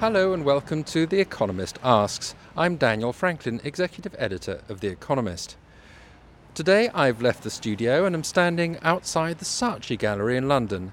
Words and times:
Hello 0.00 0.32
and 0.32 0.46
welcome 0.46 0.82
to 0.84 1.04
The 1.04 1.20
Economist 1.20 1.78
Asks. 1.84 2.34
I'm 2.56 2.76
Daniel 2.76 3.12
Franklin, 3.12 3.60
Executive 3.62 4.16
Editor 4.16 4.62
of 4.70 4.80
The 4.80 4.88
Economist. 4.88 5.58
Today 6.54 6.88
I've 6.94 7.20
left 7.20 7.42
the 7.42 7.50
studio 7.50 8.06
and 8.06 8.16
am 8.16 8.24
standing 8.24 8.78
outside 8.80 9.36
the 9.36 9.44
Saatchi 9.44 9.98
Gallery 9.98 10.38
in 10.38 10.48
London. 10.48 10.92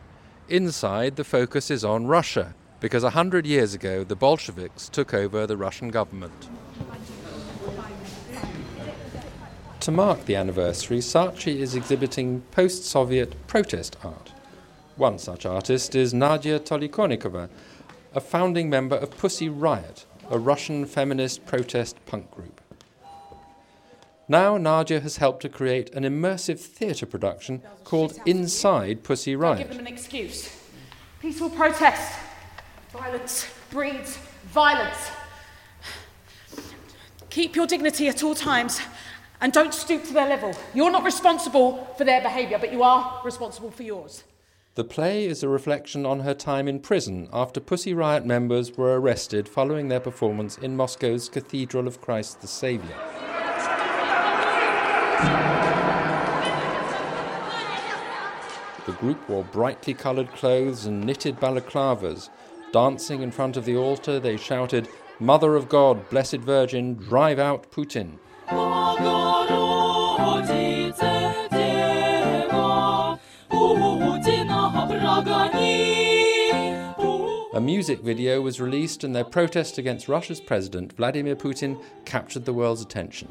Inside, 0.49 1.15
the 1.15 1.23
focus 1.23 1.71
is 1.71 1.85
on 1.85 2.07
Russia, 2.07 2.53
because 2.81 3.05
a 3.05 3.11
hundred 3.11 3.45
years 3.45 3.73
ago 3.73 4.03
the 4.03 4.17
Bolsheviks 4.17 4.89
took 4.89 5.13
over 5.13 5.47
the 5.47 5.55
Russian 5.55 5.87
government. 5.87 6.49
To 9.79 9.89
mark 9.89 10.25
the 10.25 10.35
anniversary, 10.35 10.97
Saatchi 10.97 11.55
is 11.55 11.75
exhibiting 11.75 12.41
post 12.51 12.83
Soviet 12.83 13.47
protest 13.47 13.95
art. 14.03 14.33
One 14.97 15.17
such 15.17 15.45
artist 15.45 15.95
is 15.95 16.13
Nadia 16.13 16.59
Tolokonnikova, 16.59 17.49
a 18.13 18.19
founding 18.19 18.69
member 18.69 18.95
of 18.95 19.11
Pussy 19.11 19.49
Riot, 19.49 20.05
a 20.29 20.37
Russian 20.37 20.85
feminist 20.85 21.45
protest 21.45 21.97
punk 22.05 22.31
group. 22.31 22.61
Now, 24.27 24.57
Nadia 24.57 24.99
has 24.99 25.17
helped 25.17 25.41
to 25.43 25.49
create 25.49 25.93
an 25.95 26.03
immersive 26.03 26.59
theatre 26.59 27.05
production 27.05 27.61
called 27.85 28.19
Inside 28.25 29.03
Pussy 29.03 29.35
Riot. 29.35 29.59
Give 29.59 29.69
them 29.69 29.79
an 29.79 29.87
excuse. 29.87 30.53
Peaceful 31.21 31.49
protest. 31.49 32.19
Violence 32.91 33.47
breeds 33.69 34.17
violence. 34.47 35.11
Keep 37.29 37.55
your 37.55 37.67
dignity 37.67 38.07
at 38.07 38.23
all 38.23 38.35
times 38.35 38.81
and 39.39 39.53
don't 39.53 39.73
stoop 39.73 40.03
to 40.05 40.13
their 40.13 40.27
level. 40.27 40.53
You're 40.73 40.91
not 40.91 41.03
responsible 41.03 41.85
for 41.97 42.03
their 42.03 42.21
behaviour, 42.21 42.57
but 42.57 42.71
you 42.73 42.83
are 42.83 43.21
responsible 43.23 43.71
for 43.71 43.83
yours. 43.83 44.23
The 44.77 44.83
play 44.83 45.25
is 45.25 45.41
a 45.41 45.49
reflection 45.49 46.05
on 46.05 46.19
her 46.19 46.35
time 46.35 46.67
in 46.67 46.79
prison 46.81 47.29
after 47.33 47.59
Pussy 47.59 47.95
Riot 47.95 48.27
members 48.27 48.77
were 48.77 49.01
arrested 49.01 49.49
following 49.49 49.87
their 49.87 49.99
performance 49.99 50.55
in 50.59 50.77
Moscow's 50.77 51.29
Cathedral 51.29 51.87
of 51.87 51.99
Christ 51.99 52.41
the 52.41 52.47
Saviour. 52.47 52.95
The 58.85 58.91
group 58.99 59.27
wore 59.27 59.45
brightly 59.45 59.95
coloured 59.95 60.31
clothes 60.33 60.85
and 60.85 61.03
knitted 61.03 61.39
balaclavas. 61.39 62.29
Dancing 62.71 63.23
in 63.23 63.31
front 63.31 63.57
of 63.57 63.65
the 63.65 63.75
altar, 63.75 64.19
they 64.19 64.37
shouted, 64.37 64.87
Mother 65.19 65.55
of 65.55 65.69
God, 65.69 66.07
Blessed 66.11 66.37
Virgin, 66.37 66.93
drive 66.93 67.39
out 67.39 67.71
Putin. 67.71 68.19
Music 77.67 77.99
video 77.99 78.39
was 78.39 78.61
released, 78.61 79.03
and 79.03 79.13
their 79.13 79.25
protest 79.25 79.77
against 79.77 80.07
Russia's 80.07 80.39
president, 80.39 80.93
Vladimir 80.93 81.35
Putin, 81.35 81.83
captured 82.05 82.45
the 82.45 82.53
world's 82.53 82.81
attention. 82.81 83.29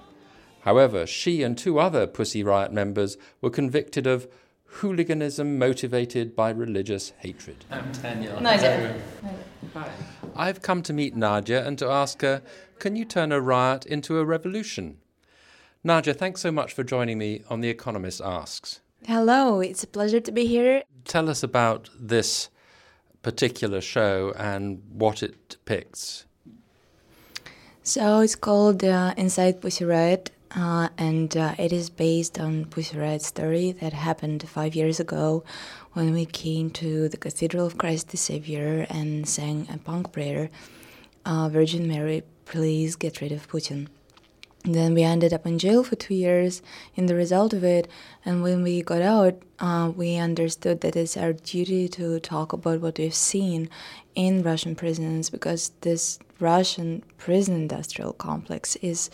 However, 0.60 1.06
she 1.06 1.42
and 1.42 1.56
two 1.56 1.78
other 1.78 2.06
Pussy 2.06 2.42
Riot 2.42 2.70
members 2.70 3.16
were 3.40 3.48
convicted 3.48 4.06
of 4.06 4.28
hooliganism 4.66 5.58
motivated 5.58 6.36
by 6.36 6.50
religious 6.50 7.14
hatred. 7.20 7.64
I'm 7.70 7.90
Tanya. 7.92 8.38
Nadia. 8.38 9.00
Hi. 9.72 9.88
I've 10.36 10.60
come 10.60 10.82
to 10.82 10.92
meet 10.92 11.16
Nadia 11.16 11.66
and 11.66 11.78
to 11.78 11.88
ask 11.88 12.20
her, 12.20 12.42
can 12.78 12.94
you 12.94 13.06
turn 13.06 13.32
a 13.32 13.40
riot 13.40 13.86
into 13.86 14.18
a 14.18 14.24
revolution? 14.26 14.98
Nadia, 15.82 16.12
thanks 16.12 16.42
so 16.42 16.52
much 16.52 16.74
for 16.74 16.84
joining 16.84 17.16
me 17.16 17.42
on 17.48 17.62
The 17.62 17.70
Economist 17.70 18.20
Asks. 18.20 18.80
Hello, 19.06 19.60
it's 19.60 19.82
a 19.82 19.86
pleasure 19.86 20.20
to 20.20 20.30
be 20.30 20.44
here. 20.44 20.82
Tell 21.06 21.30
us 21.30 21.42
about 21.42 21.88
this 21.98 22.50
particular 23.26 23.80
show 23.80 24.32
and 24.38 24.80
what 24.92 25.20
it 25.20 25.48
depicts. 25.48 26.26
So 27.82 28.20
it's 28.20 28.36
called 28.36 28.84
uh, 28.84 29.14
Inside 29.16 29.60
Pussy 29.60 29.84
Riot, 29.84 30.30
uh, 30.54 30.90
and 30.96 31.36
uh, 31.36 31.56
it 31.58 31.72
is 31.72 31.90
based 31.90 32.38
on 32.38 32.66
Pussy 32.66 32.96
Riot's 32.96 33.26
story 33.26 33.72
that 33.80 33.92
happened 33.92 34.48
five 34.48 34.76
years 34.76 35.00
ago 35.00 35.42
when 35.94 36.12
we 36.12 36.24
came 36.24 36.70
to 36.82 37.08
the 37.08 37.16
Cathedral 37.16 37.66
of 37.66 37.76
Christ 37.76 38.10
the 38.10 38.16
Savior 38.16 38.86
and 38.90 39.28
sang 39.28 39.66
a 39.74 39.78
punk 39.78 40.12
prayer, 40.12 40.48
uh, 41.24 41.48
Virgin 41.48 41.88
Mary, 41.88 42.22
please 42.44 42.94
get 42.94 43.20
rid 43.20 43.32
of 43.32 43.48
Putin. 43.48 43.88
Then 44.66 44.94
we 44.94 45.04
ended 45.04 45.32
up 45.32 45.46
in 45.46 45.60
jail 45.60 45.84
for 45.84 45.94
two 45.94 46.14
years 46.14 46.60
in 46.96 47.06
the 47.06 47.14
result 47.14 47.52
of 47.52 47.62
it. 47.62 47.88
And 48.24 48.42
when 48.42 48.64
we 48.64 48.82
got 48.82 49.00
out, 49.00 49.40
uh, 49.60 49.92
we 49.94 50.16
understood 50.16 50.80
that 50.80 50.96
it's 50.96 51.16
our 51.16 51.32
duty 51.32 51.88
to 51.90 52.18
talk 52.18 52.52
about 52.52 52.80
what 52.80 52.98
we've 52.98 53.14
seen 53.14 53.70
in 54.16 54.42
Russian 54.42 54.74
prisons 54.74 55.30
because 55.30 55.70
this 55.82 56.18
Russian 56.40 57.04
prison 57.16 57.54
industrial 57.54 58.12
complex 58.14 58.74
is 58.76 59.08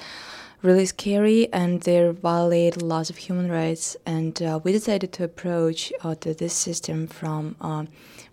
really 0.62 0.86
scary 0.86 1.52
and 1.52 1.80
they 1.82 2.08
violate 2.08 2.80
lots 2.80 3.10
of 3.10 3.16
human 3.16 3.50
rights. 3.50 3.96
And 4.06 4.40
uh, 4.40 4.60
we 4.62 4.72
decided 4.72 5.12
to 5.14 5.24
approach 5.24 5.92
uh, 6.02 6.14
to 6.16 6.34
this 6.34 6.54
system 6.54 7.06
from 7.08 7.56
uh, 7.60 7.86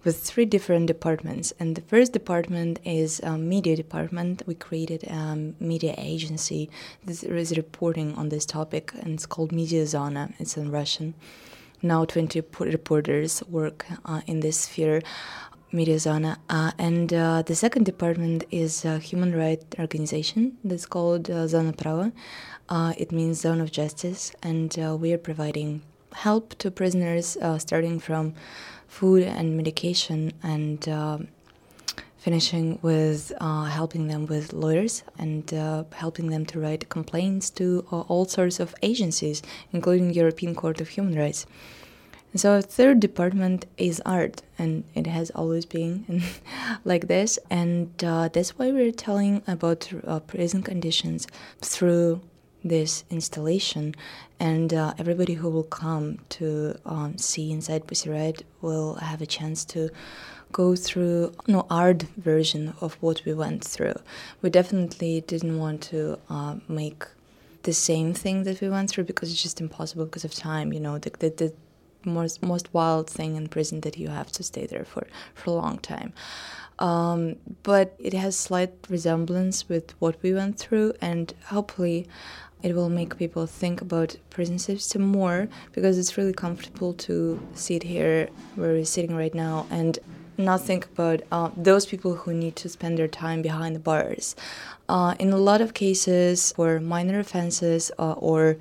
with 0.03 0.19
three 0.19 0.45
different 0.45 0.88
departments. 0.88 1.53
And 1.59 1.75
the 1.75 1.81
first 1.81 2.13
department 2.13 2.79
is 2.85 3.19
a 3.22 3.38
media 3.38 3.75
department. 3.75 4.44
We 4.45 4.56
created 4.56 5.03
a 5.06 5.35
media 5.59 5.95
agency 5.97 6.69
that 7.06 7.23
is 7.23 7.57
reporting 7.57 8.16
on 8.16 8.29
this 8.29 8.46
topic, 8.46 8.94
and 9.01 9.16
it's 9.16 9.25
called 9.25 9.51
Media 9.51 9.85
Zona. 9.85 10.29
It's 10.40 10.56
in 10.56 10.72
Russian. 10.72 11.16
Now 11.81 12.03
20 12.03 12.41
reporters 12.59 13.41
work 13.47 13.85
uh, 14.03 14.22
in 14.28 14.41
this 14.41 14.61
sphere. 14.61 15.01
Media 15.72 16.00
Zona. 16.00 16.40
Uh, 16.50 16.72
and 16.78 17.13
uh, 17.13 17.44
the 17.44 17.56
second 17.56 17.85
department 17.85 18.44
is 18.50 18.85
a 18.85 18.97
human 18.97 19.35
rights 19.35 19.66
organization 19.78 20.57
that's 20.63 20.85
called 20.85 21.30
uh, 21.30 21.47
Zona 21.47 21.74
Prava. 21.74 22.12
Uh, 22.69 22.94
it 22.97 23.12
means 23.12 23.41
Zone 23.41 23.62
of 23.62 23.72
Justice, 23.72 24.31
and 24.41 24.78
uh, 24.79 24.96
we 24.96 25.13
are 25.13 25.18
providing 25.18 25.81
help 26.13 26.58
to 26.58 26.72
prisoners 26.72 27.38
uh, 27.38 27.58
starting 27.59 28.00
from 28.00 28.34
food 28.88 29.24
and 29.24 29.56
medication 29.56 30.34
and 30.41 30.88
finishing 32.18 32.78
with 32.81 33.31
helping 33.40 34.08
them 34.08 34.25
with 34.25 34.52
lawyers 34.52 35.03
and 35.18 35.50
helping 35.94 36.29
them 36.29 36.46
to 36.46 36.59
write 36.59 36.90
complaints 36.90 37.50
to 37.50 37.85
all 37.91 38.25
sorts 38.25 38.59
of 38.59 38.75
agencies, 38.81 39.41
including 39.72 40.13
European 40.13 40.53
Court 40.56 40.81
of 40.81 40.90
Human 40.90 41.16
Rights. 41.18 41.46
And 42.31 42.40
so, 42.40 42.62
third 42.62 43.00
department 43.00 43.66
is 43.78 44.01
art, 44.06 44.44
and 44.57 44.84
it 44.94 45.07
has 45.07 45.31
always 45.31 45.66
been 45.66 46.22
like 46.85 47.07
this. 47.07 47.40
And 47.50 48.03
uh, 48.03 48.28
that's 48.28 48.57
why 48.57 48.72
we're 48.72 48.91
telling 48.91 49.41
about 49.47 49.91
uh, 50.06 50.19
prison 50.19 50.62
conditions 50.62 51.28
through 51.59 52.22
this 52.63 53.03
installation. 53.09 53.95
And 54.40 54.73
uh, 54.73 54.94
everybody 55.00 55.34
who 55.34 55.50
will 55.50 55.63
come 55.63 56.19
to 56.29 56.78
um, 56.85 57.17
see 57.17 57.52
Inside 57.52 57.87
Pussy 57.87 58.09
Riot 58.09 58.46
will 58.61 58.96
have 58.96 59.22
a 59.22 59.26
chance 59.26 59.66
to 59.66 59.90
go 60.52 60.76
through 60.76 61.34
no 61.47 61.66
art 61.70 62.03
version 62.17 62.73
of 62.81 62.93
what 63.02 63.23
we 63.26 63.34
went 63.34 63.64
through. 63.64 63.96
We 64.41 64.49
definitely 64.49 65.22
didn't 65.22 65.58
want 65.58 65.81
to 65.84 66.20
uh, 66.29 66.55
make 66.67 67.05
the 67.64 67.73
same 67.73 68.14
thing 68.14 68.43
that 68.43 68.61
we 68.61 68.70
went 68.70 68.90
through 68.90 69.03
because 69.03 69.31
it's 69.31 69.41
just 69.41 69.61
impossible 69.61 70.05
because 70.05 70.23
of 70.26 70.34
time. 70.34 70.73
You 70.73 70.79
know, 70.79 70.97
the, 70.97 71.11
the, 71.11 71.29
the 71.29 71.53
most 72.05 72.41
most 72.41 72.73
wild 72.73 73.09
thing 73.09 73.35
in 73.35 73.47
prison 73.47 73.81
that 73.81 73.97
you 73.97 74.09
have 74.09 74.31
to 74.34 74.43
stay 74.43 74.66
there 74.66 74.85
for 74.85 75.07
for 75.34 75.49
a 75.51 75.53
long 75.53 75.78
time. 75.79 76.13
Um, 76.79 77.35
but 77.63 77.96
it 77.99 78.13
has 78.13 78.37
slight 78.37 78.73
resemblance 78.90 79.67
with 79.67 79.93
what 79.99 80.16
we 80.22 80.34
went 80.34 80.57
through, 80.57 80.93
and 81.01 81.34
hopefully, 81.47 82.07
it 82.63 82.73
will 82.73 82.90
make 82.90 83.17
people 83.17 83.46
think 83.46 83.81
about 83.81 84.16
prison 84.29 84.59
system 84.59 85.01
more 85.01 85.49
because 85.73 85.97
it's 85.97 86.17
really 86.17 86.34
comfortable 86.34 86.93
to 86.93 87.40
sit 87.53 87.84
here 87.84 88.29
where 88.55 88.72
we're 88.72 88.85
sitting 88.85 89.16
right 89.16 89.35
now 89.35 89.66
and 89.69 89.99
not 90.37 90.61
think 90.61 90.85
about 90.85 91.22
uh, 91.31 91.49
those 91.55 91.85
people 91.85 92.16
who 92.16 92.34
need 92.34 92.55
to 92.55 92.69
spend 92.69 92.97
their 92.97 93.07
time 93.07 93.41
behind 93.41 93.75
the 93.75 93.79
bars. 93.79 94.35
Uh, 94.87 95.13
in 95.19 95.31
a 95.31 95.37
lot 95.37 95.61
of 95.61 95.73
cases, 95.73 96.53
for 96.53 96.79
minor 96.79 97.19
offenses 97.19 97.91
uh, 97.99 98.13
or 98.13 98.57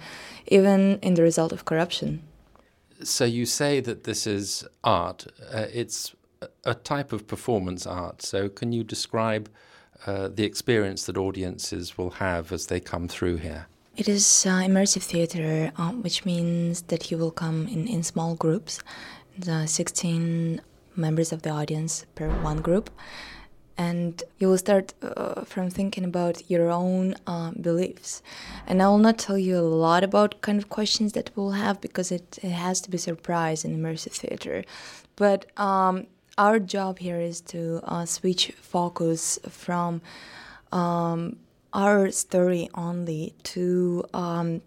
even 0.46 0.98
in 1.02 1.14
the 1.14 1.22
result 1.22 1.52
of 1.52 1.64
corruption. 1.64 2.22
So 3.02 3.24
you 3.24 3.46
say 3.46 3.80
that 3.80 4.04
this 4.04 4.26
is 4.26 4.64
art. 4.82 5.26
Uh, 5.52 5.66
it's 5.72 6.14
a 6.64 6.74
type 6.74 7.12
of 7.12 7.26
performance 7.26 7.86
art. 7.86 8.22
So 8.22 8.48
can 8.48 8.72
you 8.72 8.84
describe 8.84 9.48
uh, 10.06 10.28
the 10.28 10.44
experience 10.44 11.06
that 11.06 11.16
audiences 11.16 11.98
will 11.98 12.10
have 12.10 12.52
as 12.52 12.66
they 12.66 12.80
come 12.80 13.08
through 13.08 13.36
here? 13.36 13.66
It 13.96 14.08
is 14.08 14.46
uh, 14.46 14.60
immersive 14.60 15.02
theater, 15.02 15.72
uh, 15.76 15.90
which 15.90 16.24
means 16.24 16.82
that 16.82 17.10
you 17.10 17.18
will 17.18 17.32
come 17.32 17.66
in, 17.66 17.88
in 17.88 18.04
small 18.04 18.36
groups, 18.36 18.80
the 19.36 19.66
16 19.66 20.60
members 20.94 21.32
of 21.32 21.42
the 21.42 21.50
audience 21.50 22.06
per 22.14 22.28
one 22.42 22.60
group. 22.60 22.90
And 23.78 24.20
you 24.38 24.48
will 24.48 24.58
start 24.58 24.92
uh, 25.02 25.44
from 25.44 25.70
thinking 25.70 26.04
about 26.04 26.50
your 26.50 26.68
own 26.68 27.14
uh, 27.28 27.52
beliefs. 27.52 28.22
And 28.66 28.82
I 28.82 28.88
will 28.88 28.98
not 28.98 29.18
tell 29.18 29.38
you 29.38 29.56
a 29.56 29.62
lot 29.62 30.02
about 30.02 30.40
kind 30.40 30.58
of 30.58 30.68
questions 30.68 31.12
that 31.12 31.30
we'll 31.36 31.52
have 31.52 31.80
because 31.80 32.10
it, 32.10 32.40
it 32.42 32.50
has 32.50 32.80
to 32.82 32.90
be 32.90 32.98
surprise 32.98 33.64
in 33.64 33.80
immersive 33.80 34.12
theater. 34.12 34.64
But 35.14 35.46
um, 35.56 36.08
our 36.36 36.58
job 36.58 36.98
here 36.98 37.20
is 37.20 37.40
to 37.52 37.80
uh, 37.84 38.04
switch 38.04 38.52
focus 38.60 39.38
from 39.48 40.00
um, 40.72 41.36
our 41.72 42.10
story 42.10 42.68
only 42.74 43.34
to 43.44 44.04
um, 44.12 44.60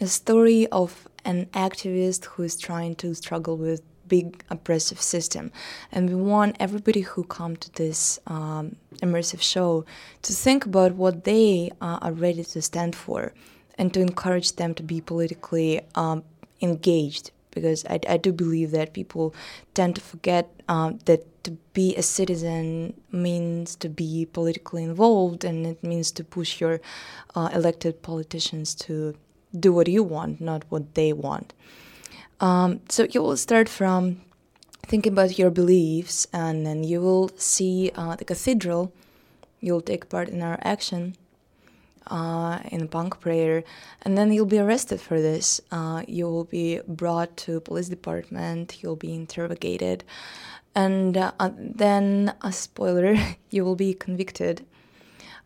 a 0.00 0.06
story 0.06 0.66
of 0.68 1.08
an 1.24 1.46
activist 1.46 2.24
who 2.26 2.44
is 2.44 2.56
trying 2.56 2.94
to 2.96 3.14
struggle 3.14 3.56
with 3.56 3.82
big 4.08 4.44
oppressive 4.50 5.00
system 5.00 5.50
and 5.92 6.08
we 6.08 6.14
want 6.14 6.56
everybody 6.58 7.02
who 7.02 7.24
come 7.24 7.56
to 7.56 7.70
this 7.72 8.18
um, 8.26 8.76
immersive 9.02 9.40
show 9.40 9.84
to 10.22 10.32
think 10.32 10.66
about 10.66 10.94
what 10.94 11.24
they 11.24 11.70
uh, 11.80 11.98
are 12.02 12.12
ready 12.12 12.44
to 12.44 12.60
stand 12.62 12.94
for 12.94 13.32
and 13.76 13.94
to 13.94 14.00
encourage 14.00 14.56
them 14.56 14.74
to 14.74 14.82
be 14.82 15.00
politically 15.00 15.80
um, 15.94 16.22
engaged 16.60 17.30
because 17.50 17.84
I, 17.86 17.98
I 18.08 18.16
do 18.16 18.32
believe 18.32 18.70
that 18.72 18.92
people 18.92 19.34
tend 19.74 19.96
to 19.96 20.00
forget 20.00 20.50
um, 20.68 20.98
that 21.06 21.26
to 21.44 21.52
be 21.72 21.96
a 21.96 22.02
citizen 22.02 22.94
means 23.10 23.74
to 23.76 23.88
be 23.88 24.26
politically 24.26 24.84
involved 24.84 25.44
and 25.44 25.66
it 25.66 25.82
means 25.82 26.10
to 26.12 26.24
push 26.24 26.60
your 26.60 26.80
uh, 27.34 27.48
elected 27.52 28.02
politicians 28.02 28.74
to 28.74 29.16
do 29.58 29.72
what 29.72 29.88
you 29.88 30.02
want, 30.02 30.40
not 30.40 30.64
what 30.68 30.94
they 30.94 31.12
want. 31.12 31.54
Um, 32.40 32.80
so 32.88 33.06
you 33.10 33.22
will 33.22 33.36
start 33.36 33.68
from 33.68 34.20
thinking 34.86 35.12
about 35.12 35.38
your 35.38 35.50
beliefs 35.50 36.26
and 36.32 36.64
then 36.64 36.84
you 36.84 37.00
will 37.00 37.30
see 37.36 37.90
uh, 37.94 38.16
the 38.16 38.24
cathedral, 38.24 38.92
you'll 39.60 39.80
take 39.80 40.08
part 40.08 40.28
in 40.28 40.42
our 40.42 40.58
action 40.62 41.16
uh, 42.10 42.60
in 42.70 42.88
punk 42.88 43.20
prayer, 43.20 43.64
and 44.02 44.16
then 44.16 44.32
you'll 44.32 44.46
be 44.46 44.58
arrested 44.58 45.00
for 45.00 45.20
this. 45.20 45.60
Uh, 45.70 46.02
you 46.06 46.26
will 46.26 46.44
be 46.44 46.80
brought 46.86 47.36
to 47.36 47.60
police 47.60 47.88
department. 47.88 48.82
You'll 48.82 48.96
be 48.96 49.14
interrogated, 49.14 50.04
and 50.74 51.16
uh, 51.16 51.32
then 51.58 52.34
a 52.42 52.52
spoiler, 52.52 53.16
you 53.50 53.64
will 53.64 53.76
be 53.76 53.94
convicted, 53.94 54.64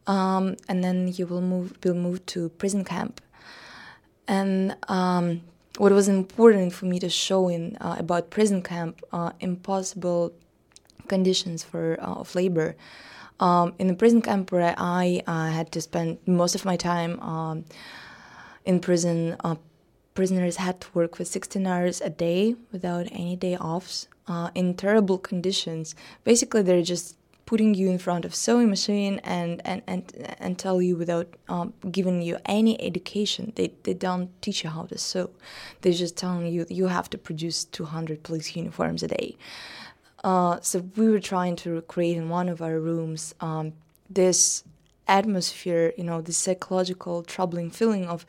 um, 0.07 0.57
and 0.69 0.83
then 0.83 1.13
you 1.15 1.27
will 1.27 1.43
move 1.43 1.77
will 1.85 1.95
move 1.95 2.25
to 2.27 2.49
prison 2.51 2.85
camp. 2.85 3.21
And 4.29 4.77
um, 4.89 5.43
what 5.79 5.93
was 5.93 6.09
important 6.09 6.73
for 6.73 6.87
me 6.87 6.99
to 6.99 7.09
show 7.09 7.49
in 7.49 7.77
uh, 7.81 7.97
about 7.99 8.31
prison 8.31 8.63
camp, 8.63 9.01
uh, 9.13 9.33
impossible 9.41 10.33
conditions 11.09 11.63
for 11.63 11.99
uh, 12.01 12.21
of 12.21 12.35
labor. 12.35 12.77
Um, 13.41 13.75
in 13.79 13.89
the 13.89 13.95
prison 13.95 14.23
camp 14.23 14.53
where 14.53 14.75
I 14.79 15.23
uh, 15.27 15.49
had 15.49 15.73
to 15.73 15.81
spend 15.81 16.19
most 16.27 16.55
of 16.55 16.65
my 16.65 16.77
time 16.77 17.19
um, 17.21 17.65
in 18.65 18.79
prison, 18.81 19.37
uh, 19.43 19.57
prisoners 20.15 20.57
had 20.57 20.81
to 20.83 20.89
work 20.95 21.17
for 21.17 21.25
16 21.25 21.67
hours 21.67 22.01
a 22.01 22.11
day 22.11 22.55
without 22.71 23.07
any 23.11 23.35
day 23.35 23.57
offs 23.57 24.09
uh, 24.29 24.51
in 24.55 24.75
terrible 24.75 25.19
conditions. 25.19 25.95
Basically, 26.25 26.63
they're 26.63 26.83
just 26.83 27.17
putting 27.47 27.75
you 27.75 27.91
in 27.91 27.99
front 27.99 28.25
of 28.25 28.35
sewing 28.35 28.69
machine 28.71 29.21
and 29.25 29.61
and 29.65 29.83
and, 29.87 30.37
and 30.39 30.59
tell 30.59 30.81
you 30.81 30.97
without 30.97 31.29
um, 31.49 31.73
giving 31.91 32.23
you 32.23 32.39
any 32.47 32.81
education. 32.81 33.53
They, 33.57 33.73
they 33.83 33.95
don't 33.95 34.31
teach 34.43 34.65
you 34.65 34.71
how 34.71 34.85
to 34.85 34.99
sew. 34.99 35.31
They're 35.81 35.93
just 35.93 36.17
telling 36.17 36.47
you 36.47 36.67
you 36.69 36.87
have 36.87 37.11
to 37.11 37.19
produce 37.19 37.65
200 37.65 38.23
police 38.23 38.57
uniforms 38.57 39.03
a 39.03 39.09
day. 39.09 39.37
Uh, 40.25 40.61
so 40.61 40.81
we 40.97 41.11
were 41.11 41.21
trying 41.21 41.57
to 41.57 41.83
create 41.83 42.17
in 42.17 42.29
one 42.29 42.49
of 42.49 42.63
our 42.63 42.79
rooms 42.79 43.35
um, 43.41 43.73
this 44.09 44.63
atmosphere, 45.09 45.93
you 45.99 46.05
know, 46.05 46.21
this 46.21 46.37
psychological 46.37 47.23
troubling 47.23 47.71
feeling 47.71 48.07
of 48.07 48.25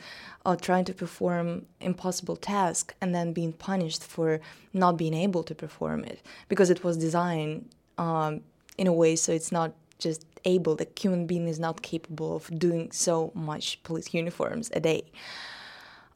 uh, 0.46 0.56
trying 0.56 0.86
to 0.86 0.94
perform 0.94 1.66
impossible 1.80 2.36
task 2.36 2.94
and 3.00 3.14
then 3.14 3.32
being 3.32 3.54
punished 3.54 4.04
for 4.04 4.42
not 4.74 4.98
being 4.98 5.14
able 5.14 5.44
to 5.44 5.56
perform 5.56 6.04
it 6.04 6.22
because 6.50 6.70
it 6.70 6.84
was 6.84 6.98
designed 6.98 7.70
um, 7.98 8.42
in 8.78 8.88
a 8.88 8.94
way 8.94 9.16
so 9.16 9.32
it's 9.32 9.52
not 9.52 9.74
just 10.00 10.26
able. 10.46 10.76
The 10.76 10.88
human 11.00 11.26
being 11.26 11.48
is 11.48 11.60
not 11.60 11.82
capable 11.82 12.36
of 12.36 12.60
doing 12.60 12.92
so 12.92 13.32
much 13.34 13.82
police 13.84 14.14
uniforms 14.14 14.70
a 14.74 14.80
day. 14.80 15.04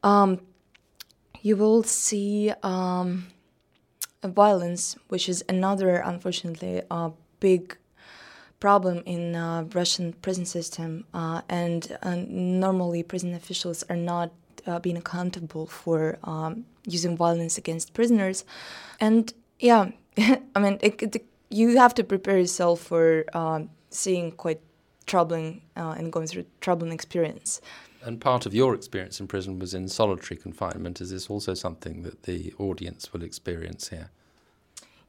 Um, 0.03 0.41
you 1.41 1.55
will 1.55 1.83
see. 1.83 2.51
Um, 2.63 3.27
violence, 4.23 4.97
which 5.09 5.29
is 5.29 5.43
another, 5.49 5.97
unfortunately, 5.97 6.81
uh, 6.89 7.11
big 7.39 7.77
problem 8.59 9.03
in 9.05 9.35
uh, 9.35 9.65
Russian 9.73 10.13
prison 10.13 10.45
system. 10.45 11.05
Uh, 11.13 11.41
and 11.49 11.97
uh, 12.01 12.15
normally, 12.27 13.03
prison 13.03 13.33
officials 13.33 13.83
are 13.89 13.95
not 13.95 14.31
uh, 14.65 14.79
being 14.79 14.97
accountable 14.97 15.65
for 15.65 16.17
um, 16.23 16.65
using 16.85 17.15
violence 17.15 17.57
against 17.57 17.93
prisoners. 17.93 18.43
And 18.99 19.33
yeah, 19.59 19.91
I 20.17 20.59
mean, 20.59 20.79
it, 20.81 21.01
it, 21.01 21.25
you 21.49 21.77
have 21.77 21.93
to 21.95 22.03
prepare 22.03 22.37
yourself 22.37 22.81
for 22.81 23.25
um, 23.33 23.69
seeing 23.89 24.31
quite 24.31 24.61
troubling 25.05 25.61
uh, 25.75 25.95
and 25.97 26.11
going 26.11 26.27
through 26.27 26.45
troubling 26.61 26.91
experience. 26.91 27.61
And 28.03 28.21
part 28.21 28.45
of 28.45 28.53
your 28.53 28.75
experience 28.75 29.19
in 29.19 29.27
prison 29.27 29.59
was 29.59 29.73
in 29.73 29.87
solitary 29.87 30.37
confinement. 30.37 31.01
Is 31.01 31.09
this 31.09 31.29
also 31.29 31.53
something 31.53 32.03
that 32.03 32.23
the 32.23 32.53
audience 32.59 33.11
will 33.11 33.23
experience 33.23 33.89
here? 33.89 34.11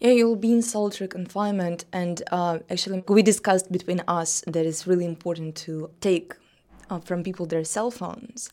Yeah, 0.00 0.12
you'll 0.12 0.36
be 0.36 0.52
in 0.52 0.62
solitary 0.62 1.08
confinement, 1.08 1.84
and 1.92 2.22
uh, 2.30 2.60
actually, 2.70 3.02
we 3.08 3.20
discussed 3.20 3.72
between 3.72 4.00
us 4.06 4.44
that 4.46 4.64
it's 4.64 4.86
really 4.86 5.04
important 5.04 5.56
to 5.56 5.90
take 6.00 6.34
uh, 6.88 7.00
from 7.00 7.24
people 7.24 7.46
their 7.46 7.64
cell 7.64 7.90
phones, 7.90 8.48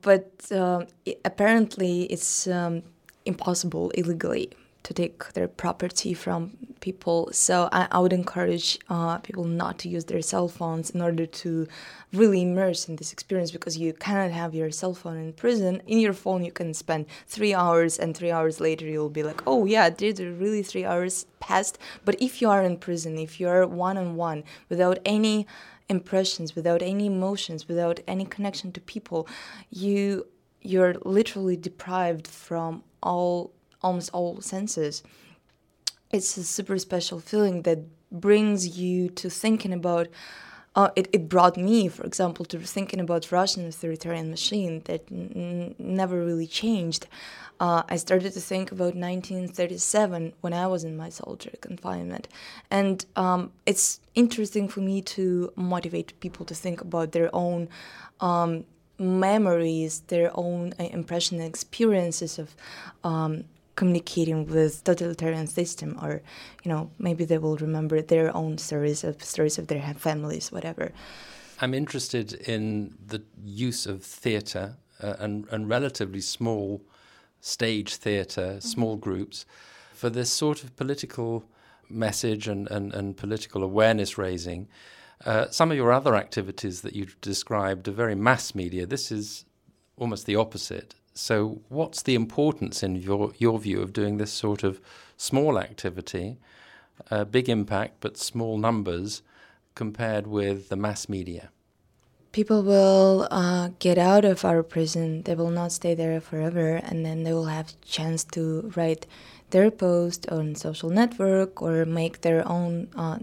but 0.00 0.30
uh, 0.50 0.86
it, 1.04 1.20
apparently, 1.26 2.04
it's 2.04 2.46
um, 2.46 2.82
impossible 3.26 3.90
illegally 3.90 4.50
to 4.84 4.94
take 4.94 5.32
their 5.32 5.48
property 5.48 6.14
from 6.14 6.56
people. 6.80 7.28
So 7.32 7.68
I, 7.72 7.88
I 7.90 7.98
would 7.98 8.12
encourage 8.12 8.78
uh, 8.88 9.18
people 9.18 9.44
not 9.44 9.78
to 9.80 9.88
use 9.88 10.04
their 10.06 10.22
cell 10.22 10.48
phones 10.48 10.90
in 10.90 11.00
order 11.00 11.26
to 11.26 11.66
really 12.12 12.42
immerse 12.42 12.88
in 12.88 12.96
this 12.96 13.12
experience 13.12 13.50
because 13.50 13.76
you 13.76 13.92
cannot 13.92 14.30
have 14.30 14.54
your 14.54 14.70
cell 14.70 14.94
phone 14.94 15.16
in 15.18 15.32
prison. 15.32 15.82
In 15.86 15.98
your 15.98 16.12
phone, 16.12 16.44
you 16.44 16.52
can 16.52 16.72
spend 16.72 17.06
three 17.26 17.52
hours, 17.52 17.98
and 17.98 18.16
three 18.16 18.30
hours 18.30 18.60
later, 18.60 18.86
you'll 18.86 19.10
be 19.10 19.22
like, 19.22 19.42
oh, 19.46 19.66
yeah, 19.66 19.90
did 19.90 20.18
really 20.20 20.62
three 20.62 20.84
hours 20.84 21.26
passed? 21.40 21.78
But 22.04 22.20
if 22.22 22.40
you 22.40 22.48
are 22.48 22.62
in 22.62 22.78
prison, 22.78 23.18
if 23.18 23.40
you're 23.40 23.66
one 23.66 23.98
on 23.98 24.16
one 24.16 24.44
without 24.68 24.98
any 25.04 25.46
impressions, 25.88 26.54
without 26.54 26.82
any 26.82 27.06
emotions, 27.06 27.68
without 27.68 28.00
any 28.06 28.24
connection 28.24 28.72
to 28.72 28.80
people, 28.80 29.26
you 29.70 30.26
you're 30.60 30.94
literally 31.04 31.56
deprived 31.56 32.26
from 32.26 32.82
all 33.02 33.52
almost 33.82 34.10
all 34.12 34.40
senses. 34.40 35.02
It's 36.10 36.36
a 36.36 36.44
super 36.44 36.78
special 36.78 37.20
feeling 37.20 37.62
that 37.62 37.80
brings 38.10 38.78
you 38.78 39.08
to 39.10 39.28
thinking 39.30 39.72
about. 39.72 40.08
Uh, 40.74 40.90
it, 40.94 41.08
it 41.12 41.28
brought 41.28 41.56
me, 41.56 41.88
for 41.88 42.04
example, 42.04 42.44
to 42.44 42.58
thinking 42.60 43.00
about 43.00 43.32
Russian 43.32 43.66
authoritarian 43.66 44.30
machine 44.30 44.82
that 44.84 45.02
n- 45.10 45.74
never 45.78 46.24
really 46.24 46.46
changed. 46.46 47.08
Uh, 47.58 47.82
I 47.88 47.96
started 47.96 48.32
to 48.34 48.40
think 48.40 48.70
about 48.70 48.94
1937 48.94 50.34
when 50.40 50.52
I 50.52 50.68
was 50.68 50.84
in 50.84 50.96
my 50.96 51.08
solitary 51.08 51.58
confinement, 51.60 52.28
and 52.70 53.04
um, 53.16 53.50
it's 53.66 53.98
interesting 54.14 54.68
for 54.68 54.80
me 54.80 55.02
to 55.02 55.52
motivate 55.56 56.18
people 56.20 56.46
to 56.46 56.54
think 56.54 56.80
about 56.80 57.10
their 57.10 57.34
own 57.34 57.68
um, 58.20 58.64
memories, 58.98 60.00
their 60.06 60.30
own 60.34 60.74
uh, 60.78 60.84
impression 60.84 61.40
and 61.40 61.48
experiences 61.48 62.38
of 62.38 62.54
um, 63.02 63.44
communicating 63.80 64.40
with 64.54 64.72
totalitarian 64.84 65.46
system 65.60 65.90
or 66.02 66.12
you 66.62 66.68
know 66.72 66.82
maybe 67.06 67.24
they 67.24 67.40
will 67.44 67.56
remember 67.66 67.96
their 68.02 68.28
own 68.40 68.58
stories 68.58 69.00
of 69.08 69.14
stories 69.34 69.56
of 69.60 69.64
their 69.68 69.94
families 70.08 70.50
whatever 70.56 70.86
i'm 71.62 71.74
interested 71.82 72.32
in 72.54 72.62
the 73.12 73.20
use 73.68 73.82
of 73.86 73.96
theater 74.02 74.64
uh, 75.02 75.14
and, 75.24 75.46
and 75.52 75.68
relatively 75.68 76.20
small 76.20 76.82
stage 77.40 77.90
theater 78.06 78.48
mm-hmm. 78.48 78.74
small 78.74 78.96
groups 78.96 79.46
for 79.98 80.10
this 80.10 80.30
sort 80.30 80.62
of 80.64 80.76
political 80.76 81.44
message 81.90 82.48
and, 82.48 82.70
and, 82.70 82.94
and 82.94 83.16
political 83.16 83.62
awareness 83.62 84.18
raising. 84.18 84.68
Uh, 85.24 85.46
some 85.50 85.70
of 85.70 85.76
your 85.76 85.92
other 85.92 86.14
activities 86.14 86.82
that 86.82 86.94
you've 86.94 87.20
described 87.20 87.88
are 87.88 87.92
very 87.92 88.14
mass 88.14 88.54
media. 88.54 88.86
This 88.86 89.10
is 89.10 89.44
almost 89.96 90.26
the 90.26 90.36
opposite. 90.36 90.94
So, 91.20 91.62
what's 91.68 92.02
the 92.02 92.14
importance, 92.14 92.84
in 92.84 92.94
your, 92.94 93.32
your 93.38 93.58
view, 93.58 93.82
of 93.82 93.92
doing 93.92 94.18
this 94.18 94.32
sort 94.32 94.62
of 94.62 94.80
small 95.16 95.58
activity, 95.58 96.36
uh, 97.10 97.24
big 97.24 97.48
impact, 97.48 97.96
but 97.98 98.16
small 98.16 98.56
numbers, 98.56 99.22
compared 99.74 100.28
with 100.28 100.68
the 100.68 100.76
mass 100.76 101.08
media? 101.08 101.50
People 102.30 102.62
will 102.62 103.26
uh, 103.32 103.70
get 103.80 103.98
out 103.98 104.24
of 104.24 104.44
our 104.44 104.62
prison. 104.62 105.22
They 105.22 105.34
will 105.34 105.50
not 105.50 105.72
stay 105.72 105.92
there 105.92 106.20
forever, 106.20 106.76
and 106.76 107.04
then 107.04 107.24
they 107.24 107.32
will 107.32 107.46
have 107.46 107.74
chance 107.80 108.22
to 108.36 108.72
write 108.76 109.04
their 109.50 109.72
post 109.72 110.28
on 110.28 110.54
social 110.54 110.88
network 110.88 111.60
or 111.60 111.84
make 111.84 112.20
their 112.20 112.46
own 112.46 112.90
uh, 112.94 113.18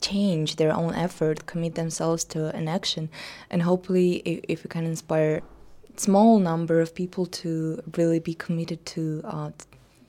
change, 0.00 0.56
their 0.56 0.74
own 0.74 0.92
effort, 0.96 1.46
commit 1.46 1.76
themselves 1.76 2.24
to 2.24 2.48
an 2.56 2.66
action, 2.66 3.10
and 3.48 3.62
hopefully, 3.62 4.22
if, 4.24 4.64
if 4.64 4.68
can 4.68 4.84
inspire 4.84 5.42
small 6.00 6.38
number 6.38 6.80
of 6.80 6.94
people 6.94 7.26
to 7.26 7.82
really 7.96 8.18
be 8.18 8.34
committed 8.34 8.84
to 8.86 9.22
uh, 9.24 9.50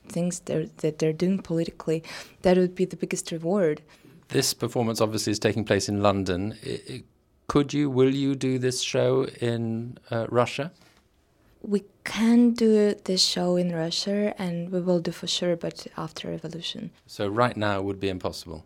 things 0.08 0.40
they're, 0.40 0.66
that 0.78 0.98
they're 0.98 1.12
doing 1.12 1.38
politically, 1.38 2.02
that 2.42 2.56
would 2.56 2.74
be 2.74 2.84
the 2.84 2.96
biggest 2.96 3.30
reward. 3.32 3.82
This 4.28 4.52
performance 4.54 5.00
obviously 5.00 5.30
is 5.30 5.38
taking 5.38 5.64
place 5.64 5.88
in 5.88 6.02
London. 6.02 6.54
Could 7.46 7.72
you, 7.72 7.88
will 7.88 8.14
you 8.14 8.34
do 8.34 8.58
this 8.58 8.82
show 8.82 9.24
in 9.40 9.98
uh, 10.10 10.26
Russia? 10.28 10.70
we 11.62 11.84
can 12.04 12.52
do 12.52 12.94
this 13.04 13.22
show 13.22 13.56
in 13.56 13.74
Russia, 13.74 14.34
and 14.40 14.70
we 14.70 14.80
will 14.80 15.00
do 15.00 15.10
for 15.10 15.26
sure, 15.26 15.56
but 15.56 15.86
after 15.96 16.28
revolution. 16.28 16.90
So 17.06 17.28
right 17.28 17.56
now 17.56 17.80
would 17.82 18.00
be 18.00 18.08
impossible. 18.08 18.64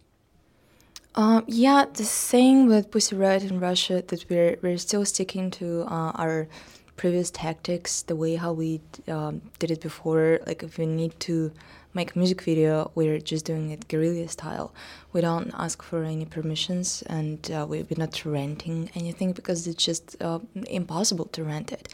Um, 1.14 1.44
yeah, 1.46 1.84
the 1.92 2.04
same 2.04 2.68
with 2.68 2.90
Pussy 2.90 3.16
Riot 3.16 3.44
in 3.44 3.60
Russia 3.60 4.02
that 4.06 4.24
we're 4.30 4.56
we're 4.62 4.78
still 4.78 5.04
sticking 5.04 5.50
to 5.52 5.82
uh, 5.82 6.12
our 6.14 6.48
previous 6.96 7.30
tactics, 7.30 8.02
the 8.02 8.16
way 8.16 8.36
how 8.36 8.52
we 8.52 8.80
um, 9.08 9.42
did 9.58 9.70
it 9.70 9.80
before. 9.80 10.40
Like 10.46 10.62
if 10.62 10.78
we 10.78 10.86
need 10.86 11.18
to 11.20 11.52
make 11.94 12.14
a 12.14 12.18
music 12.18 12.42
video, 12.42 12.90
we're 12.94 13.18
just 13.18 13.44
doing 13.44 13.70
it 13.70 13.88
guerrilla 13.88 14.28
style. 14.28 14.74
We 15.12 15.20
don't 15.20 15.52
ask 15.54 15.82
for 15.82 16.04
any 16.04 16.24
permissions, 16.24 17.02
and 17.06 17.38
uh, 17.50 17.66
we're 17.68 17.84
not 17.96 18.24
renting 18.24 18.90
anything 18.94 19.32
because 19.32 19.66
it's 19.66 19.84
just 19.84 20.16
uh, 20.22 20.38
impossible 20.68 21.26
to 21.26 21.44
rent 21.44 21.72
it. 21.72 21.88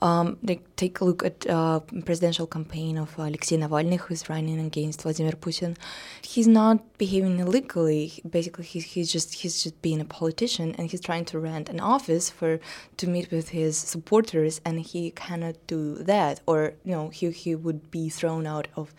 Um, 0.00 0.36
take 0.76 1.00
a 1.00 1.04
look 1.04 1.24
at 1.24 1.46
uh, 1.48 1.78
presidential 2.04 2.48
campaign 2.48 2.98
of 2.98 3.16
Alexei 3.16 3.56
Navalny, 3.56 3.98
who's 4.00 4.28
running 4.28 4.58
against 4.58 5.02
Vladimir 5.02 5.32
Putin. 5.32 5.76
He's 6.22 6.48
not 6.48 6.98
behaving 6.98 7.38
illegally. 7.38 8.20
Basically, 8.28 8.64
he's, 8.64 8.84
he's 8.84 9.12
just 9.12 9.34
he's 9.34 9.62
just 9.62 9.80
being 9.80 10.00
a 10.00 10.04
politician, 10.04 10.74
and 10.76 10.90
he's 10.90 11.00
trying 11.00 11.24
to 11.26 11.38
rent 11.38 11.68
an 11.68 11.78
office 11.78 12.30
for 12.30 12.58
to 12.96 13.06
meet 13.06 13.30
with 13.30 13.50
his 13.50 13.78
supporters, 13.78 14.60
and 14.64 14.80
he 14.80 15.12
cannot 15.12 15.54
do 15.68 15.94
that, 15.98 16.40
or 16.46 16.74
you 16.84 16.92
know 16.92 17.08
he 17.10 17.30
he 17.30 17.54
would 17.54 17.92
be 17.92 18.08
thrown 18.08 18.44
out 18.44 18.66
of 18.74 18.92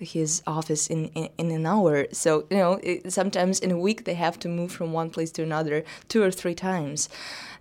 his 0.00 0.42
office 0.46 0.86
in, 0.88 1.06
in, 1.08 1.28
in 1.38 1.50
an 1.50 1.66
hour. 1.66 2.06
So 2.12 2.46
you 2.50 2.56
know 2.56 2.80
it, 2.82 3.12
sometimes 3.12 3.60
in 3.60 3.70
a 3.70 3.78
week 3.78 4.04
they 4.04 4.14
have 4.14 4.38
to 4.40 4.48
move 4.48 4.72
from 4.72 4.92
one 4.92 5.10
place 5.10 5.30
to 5.32 5.42
another 5.42 5.84
two 6.08 6.22
or 6.22 6.30
three 6.30 6.54
times 6.54 7.08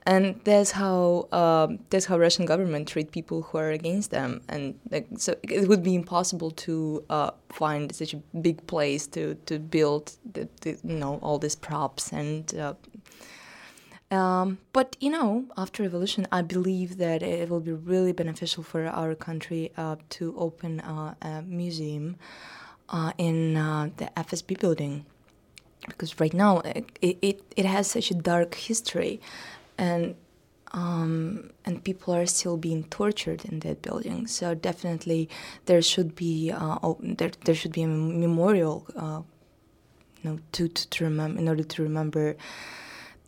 and 0.09 0.39
that's 0.43 0.71
how 0.71 1.27
uh, 1.31 1.67
that's 1.89 2.05
how 2.05 2.17
Russian 2.17 2.45
government 2.45 2.87
treat 2.87 3.11
people 3.11 3.43
who 3.43 3.57
are 3.57 3.71
against 3.71 4.11
them, 4.11 4.41
and 4.49 4.79
like, 4.89 5.07
so 5.17 5.35
it 5.43 5.67
would 5.67 5.83
be 5.83 5.93
impossible 5.93 6.51
to 6.51 7.03
uh, 7.09 7.31
find 7.49 7.93
such 7.93 8.13
a 8.13 8.17
big 8.41 8.65
place 8.67 9.07
to 9.07 9.35
to 9.45 9.59
build 9.59 10.17
the, 10.33 10.47
the, 10.61 10.71
you 10.83 10.95
know 10.95 11.19
all 11.21 11.37
these 11.37 11.55
props 11.55 12.11
and. 12.11 12.55
Uh, 12.55 12.73
um, 14.11 14.57
but 14.73 14.95
you 14.99 15.09
know, 15.09 15.45
after 15.57 15.83
revolution, 15.83 16.27
I 16.31 16.41
believe 16.41 16.97
that 16.97 17.21
it 17.21 17.49
will 17.49 17.59
be 17.59 17.73
really 17.73 18.11
beneficial 18.11 18.63
for 18.63 18.87
our 18.87 19.15
country 19.15 19.71
uh, 19.77 19.97
to 20.11 20.35
open 20.37 20.79
uh, 20.79 21.13
a 21.21 21.41
museum 21.43 22.15
uh, 22.89 23.11
in 23.17 23.53
the 23.53 24.09
FSB 24.17 24.59
building 24.59 25.05
because 25.87 26.19
right 26.19 26.33
now 26.33 26.59
it, 26.59 26.85
it, 27.01 27.41
it 27.55 27.65
has 27.65 27.89
such 27.89 28.11
a 28.11 28.13
dark 28.13 28.55
history 28.55 29.21
and 29.77 30.15
um, 30.71 31.49
and 31.65 31.83
people 31.83 32.13
are 32.13 32.27
still 32.27 32.55
being 32.55 32.83
tortured 32.85 33.43
in 33.45 33.59
that 33.61 33.81
building. 33.81 34.27
So 34.27 34.53
definitely 34.53 35.27
there 35.65 35.81
should 35.81 36.15
be 36.15 36.51
uh, 36.51 36.93
there 37.01 37.31
there 37.45 37.55
should 37.55 37.71
be 37.71 37.83
a 37.83 37.87
memorial, 37.87 38.85
uh, 38.95 39.21
you 40.21 40.29
know, 40.29 40.39
to, 40.51 40.67
to, 40.67 40.89
to 40.89 41.03
remember 41.03 41.39
in 41.39 41.47
order 41.47 41.63
to 41.63 41.83
remember 41.83 42.35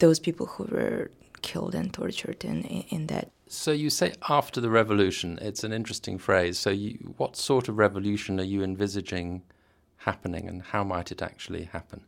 those 0.01 0.19
people 0.19 0.45
who 0.45 0.63
were 0.65 1.09
killed 1.41 1.73
and 1.75 1.93
tortured 1.93 2.43
in 2.43 2.63
in 2.63 3.07
that. 3.07 3.31
So 3.47 3.71
you 3.71 3.89
say 3.89 4.13
after 4.29 4.61
the 4.61 4.69
revolution. 4.69 5.39
It's 5.41 5.63
an 5.63 5.73
interesting 5.73 6.17
phrase. 6.17 6.59
So 6.59 6.69
you, 6.69 7.13
what 7.17 7.35
sort 7.35 7.69
of 7.69 7.77
revolution 7.77 8.39
are 8.39 8.49
you 8.53 8.63
envisaging 8.63 9.43
happening, 9.97 10.47
and 10.49 10.61
how 10.61 10.83
might 10.83 11.11
it 11.11 11.21
actually 11.21 11.63
happen? 11.65 12.01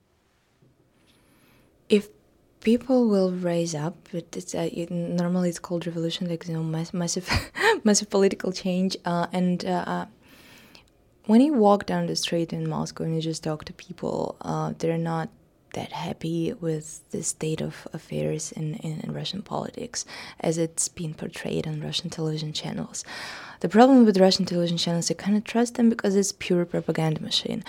If 1.90 2.10
people 2.64 3.10
will 3.10 3.32
raise 3.32 3.76
up. 3.76 3.96
But 4.12 4.36
it's 4.36 4.56
uh, 4.56 4.70
it, 4.72 4.90
normally 4.90 5.50
it's 5.50 5.60
called 5.60 5.86
revolution, 5.86 6.30
like 6.30 6.48
you 6.48 6.54
know, 6.54 6.64
mass, 6.64 6.94
massive, 6.94 7.30
massive 7.84 8.10
political 8.10 8.52
change. 8.52 8.98
Uh, 9.06 9.28
and 9.32 9.64
uh, 9.66 9.84
uh, 9.86 10.06
when 11.26 11.42
you 11.42 11.54
walk 11.54 11.86
down 11.86 12.08
the 12.08 12.16
street 12.16 12.52
in 12.52 12.68
Moscow 12.68 13.04
and 13.04 13.16
you 13.16 13.22
just 13.22 13.44
talk 13.44 13.66
to 13.66 13.74
people, 13.74 14.38
uh, 14.42 14.74
they're 14.80 14.98
not 14.98 15.30
that 15.74 15.92
happy 15.92 16.54
with 16.54 17.02
the 17.12 17.24
state 17.24 17.62
of 17.62 17.88
affairs 17.94 18.52
in, 18.52 18.76
in, 18.76 19.02
in, 19.02 19.14
Russian 19.14 19.42
politics 19.42 20.06
as 20.40 20.58
it's 20.58 20.88
been 20.88 21.14
portrayed 21.14 21.68
on 21.68 21.82
Russian 21.82 22.10
television 22.10 22.54
channels. 22.54 23.04
The 23.60 23.70
problem 23.70 24.06
with 24.06 24.20
Russian 24.20 24.46
television 24.46 24.78
channels, 24.78 25.10
you 25.10 25.16
kind 25.16 25.38
of 25.38 25.44
trust 25.44 25.76
them 25.76 25.90
because 25.90 26.16
it's 26.16 26.32
pure 26.32 26.66
propaganda 26.66 27.22
machine. 27.22 27.64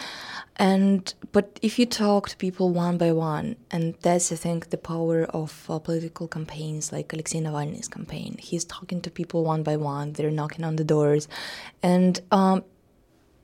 And 0.57 1.13
but 1.33 1.59
if 1.63 1.79
you 1.79 1.87
talk 1.87 2.29
to 2.29 2.37
people 2.37 2.71
one 2.71 2.97
by 2.97 3.13
one, 3.13 3.57
and 3.71 3.95
that's 4.03 4.31
I 4.31 4.37
think 4.37 4.71
the 4.71 4.79
power 4.79 5.25
of 5.25 5.67
uh, 5.69 5.79
political 5.81 6.29
campaigns 6.29 6.93
like 6.93 7.13
Alexei 7.13 7.41
Navalny's 7.41 7.89
campaign. 7.89 8.37
He's 8.39 8.65
talking 8.65 9.01
to 9.03 9.11
people 9.11 9.45
one 9.45 9.65
by 9.65 9.77
one. 9.77 10.13
They're 10.13 10.31
knocking 10.31 10.65
on 10.65 10.77
the 10.77 10.85
doors, 10.85 11.27
and 11.83 12.21
um, 12.31 12.65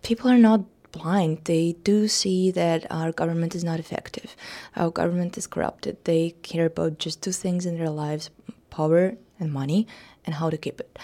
people 0.03 0.31
are 0.31 0.39
not 0.39 0.65
blind. 0.93 1.43
They 1.45 1.77
do 1.85 2.09
see 2.09 2.51
that 2.51 2.87
our 2.91 3.13
government 3.13 3.55
is 3.55 3.65
not 3.65 3.79
effective. 3.79 4.35
Our 4.77 4.91
government 4.91 5.39
is 5.39 5.47
corrupted. 5.47 6.05
They 6.05 6.35
care 6.43 6.67
about 6.67 6.99
just 6.99 7.23
two 7.23 7.33
things 7.33 7.67
in 7.67 7.79
their 7.79 7.91
lives: 7.91 8.31
power 8.71 9.17
and 9.39 9.53
money, 9.53 9.87
and 10.25 10.35
how 10.35 10.51
to 10.51 10.59
keep 10.59 10.81
it. 10.81 10.99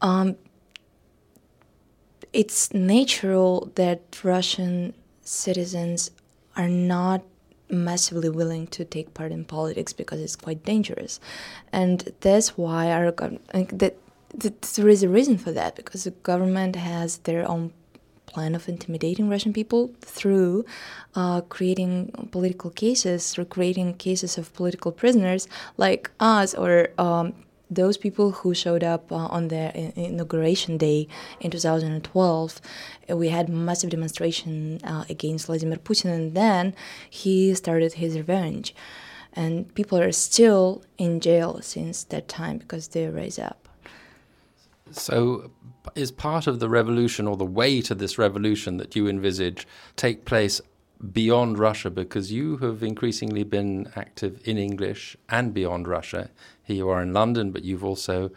Um, 0.00 0.36
it's 2.32 2.72
natural 2.72 3.70
that 3.74 4.00
Russian 4.22 4.94
citizens 5.22 6.10
are 6.56 6.68
not 6.68 7.22
massively 7.68 8.28
willing 8.28 8.66
to 8.66 8.84
take 8.84 9.14
part 9.14 9.30
in 9.30 9.44
politics 9.44 9.92
because 9.92 10.20
it's 10.20 10.36
quite 10.36 10.64
dangerous, 10.64 11.20
and 11.72 12.12
that's 12.20 12.56
why 12.56 12.90
our 12.90 13.10
that, 13.12 13.94
there 14.34 14.88
is 14.88 15.02
a 15.02 15.08
reason 15.08 15.38
for 15.38 15.52
that 15.52 15.74
because 15.76 16.04
the 16.04 16.10
government 16.10 16.76
has 16.76 17.18
their 17.18 17.48
own 17.48 17.72
plan 18.30 18.54
of 18.54 18.68
intimidating 18.68 19.28
Russian 19.28 19.52
people 19.52 19.90
through 20.00 20.64
uh, 21.14 21.40
creating 21.42 22.28
political 22.30 22.70
cases, 22.70 23.32
through 23.32 23.46
creating 23.46 23.94
cases 23.94 24.38
of 24.38 24.54
political 24.54 24.92
prisoners 24.92 25.48
like 25.76 26.10
us 26.20 26.54
or 26.54 26.88
um, 26.98 27.34
those 27.70 27.96
people 27.96 28.32
who 28.32 28.52
showed 28.52 28.82
up 28.82 29.10
uh, 29.12 29.14
on 29.14 29.48
the 29.48 29.70
inauguration 29.98 30.76
day 30.76 31.06
in 31.40 31.50
2012, 31.50 32.60
uh, 33.08 33.16
we 33.16 33.28
had 33.28 33.48
massive 33.48 33.90
demonstration 33.90 34.80
uh, 34.82 35.04
against 35.08 35.46
Vladimir 35.46 35.78
Putin, 35.78 36.10
and 36.10 36.34
then 36.34 36.74
he 37.08 37.54
started 37.54 37.94
his 37.94 38.16
revenge. 38.16 38.74
And 39.32 39.72
people 39.74 39.98
are 39.98 40.10
still 40.10 40.82
in 40.98 41.20
jail 41.20 41.60
since 41.62 42.02
that 42.04 42.26
time 42.26 42.58
because 42.58 42.88
they 42.88 43.06
rise 43.06 43.38
up. 43.38 43.68
So, 44.90 45.52
is 45.94 46.10
part 46.10 46.46
of 46.46 46.60
the 46.60 46.68
revolution 46.68 47.26
or 47.26 47.36
the 47.36 47.44
way 47.44 47.80
to 47.82 47.94
this 47.94 48.18
revolution 48.18 48.76
that 48.76 48.94
you 48.94 49.08
envisage 49.08 49.66
take 49.96 50.24
place 50.24 50.60
beyond 51.12 51.58
Russia 51.58 51.90
because 51.90 52.30
you 52.30 52.58
have 52.58 52.82
increasingly 52.82 53.42
been 53.42 53.90
active 53.96 54.40
in 54.44 54.58
English 54.58 55.16
and 55.28 55.54
beyond 55.54 55.88
Russia. 55.88 56.30
Here 56.62 56.76
you 56.76 56.88
are 56.90 57.02
in 57.02 57.12
London, 57.12 57.52
but 57.52 57.64
you've 57.64 57.84
also 57.84 58.30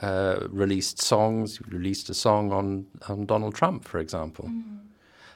uh, 0.00 0.46
released 0.48 1.00
songs. 1.00 1.58
You 1.58 1.66
released 1.78 2.10
a 2.10 2.14
song 2.14 2.52
on, 2.52 2.86
on 3.08 3.26
Donald 3.26 3.54
Trump, 3.54 3.84
for 3.84 3.98
example. 3.98 4.46
Mm. 4.46 4.78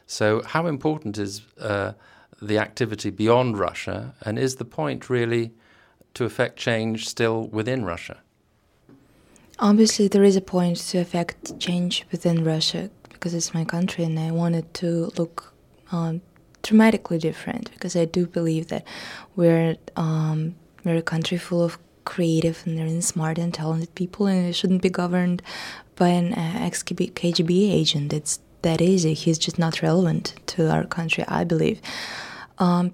So, 0.07 0.43
how 0.45 0.67
important 0.67 1.19
is 1.19 1.43
uh, 1.61 1.93
the 2.41 2.59
activity 2.59 3.11
beyond 3.11 3.59
Russia, 3.59 4.15
and 4.23 4.39
is 4.39 4.57
the 4.57 4.65
point 4.65 5.11
really 5.11 5.53
to 6.15 6.25
affect 6.25 6.59
change 6.59 7.09
still 7.09 7.49
within 7.49 7.85
Russia? 7.85 8.19
Obviously, 9.59 10.07
there 10.09 10.25
is 10.25 10.37
a 10.37 10.41
point 10.43 10.77
to 10.77 10.99
affect 10.99 11.59
change 11.59 12.05
within 12.13 12.45
Russia 12.45 12.91
because 13.09 13.33
it's 13.33 13.55
my 13.55 13.65
country, 13.65 14.05
and 14.05 14.19
I 14.19 14.31
wanted 14.31 14.73
to 14.75 15.11
look 15.17 15.55
um, 15.91 16.21
dramatically 16.63 17.19
different 17.19 17.73
because 17.73 17.97
I 17.97 18.05
do 18.05 18.27
believe 18.27 18.69
that 18.69 18.87
we're 19.35 19.77
um, 19.97 20.57
we're 20.85 20.97
a 20.97 21.03
country 21.03 21.39
full 21.39 21.63
of 21.63 21.79
creative 22.05 22.63
and 22.67 22.79
really 22.79 23.01
smart 23.01 23.39
and 23.39 23.53
talented 23.53 23.95
people, 23.95 24.27
and 24.27 24.47
it 24.47 24.53
shouldn't 24.53 24.83
be 24.83 24.91
governed 24.91 25.43
by 25.97 26.09
an 26.09 26.35
uh, 26.35 26.59
ex 26.67 26.83
KGB 26.83 27.73
agent. 27.73 28.13
It's 28.13 28.41
that 28.61 28.83
easy. 28.83 29.15
He's 29.15 29.39
just 29.39 29.59
not 29.59 29.81
relevant 29.81 30.35
to 30.49 30.71
our 30.71 30.85
country, 30.85 31.25
I 31.29 31.45
believe. 31.45 31.81
Um, 32.59 32.93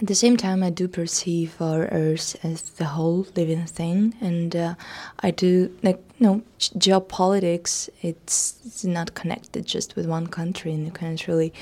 at 0.00 0.06
the 0.06 0.14
same 0.14 0.36
time, 0.36 0.62
I 0.62 0.70
do 0.70 0.88
perceive 0.88 1.60
our 1.60 1.86
Earth 1.86 2.36
as 2.44 2.62
the 2.62 2.84
whole 2.84 3.26
living 3.34 3.64
thing, 3.64 4.14
and 4.20 4.54
uh, 4.54 4.74
I 5.20 5.30
do 5.30 5.74
like 5.82 6.00
know 6.20 6.42
geopolitics. 6.60 7.88
It's, 8.02 8.60
it's 8.66 8.84
not 8.84 9.14
connected 9.14 9.64
just 9.64 9.96
with 9.96 10.06
one 10.06 10.26
country, 10.26 10.72
and 10.72 10.84
you 10.84 10.92
can't 10.92 11.26
really 11.26 11.52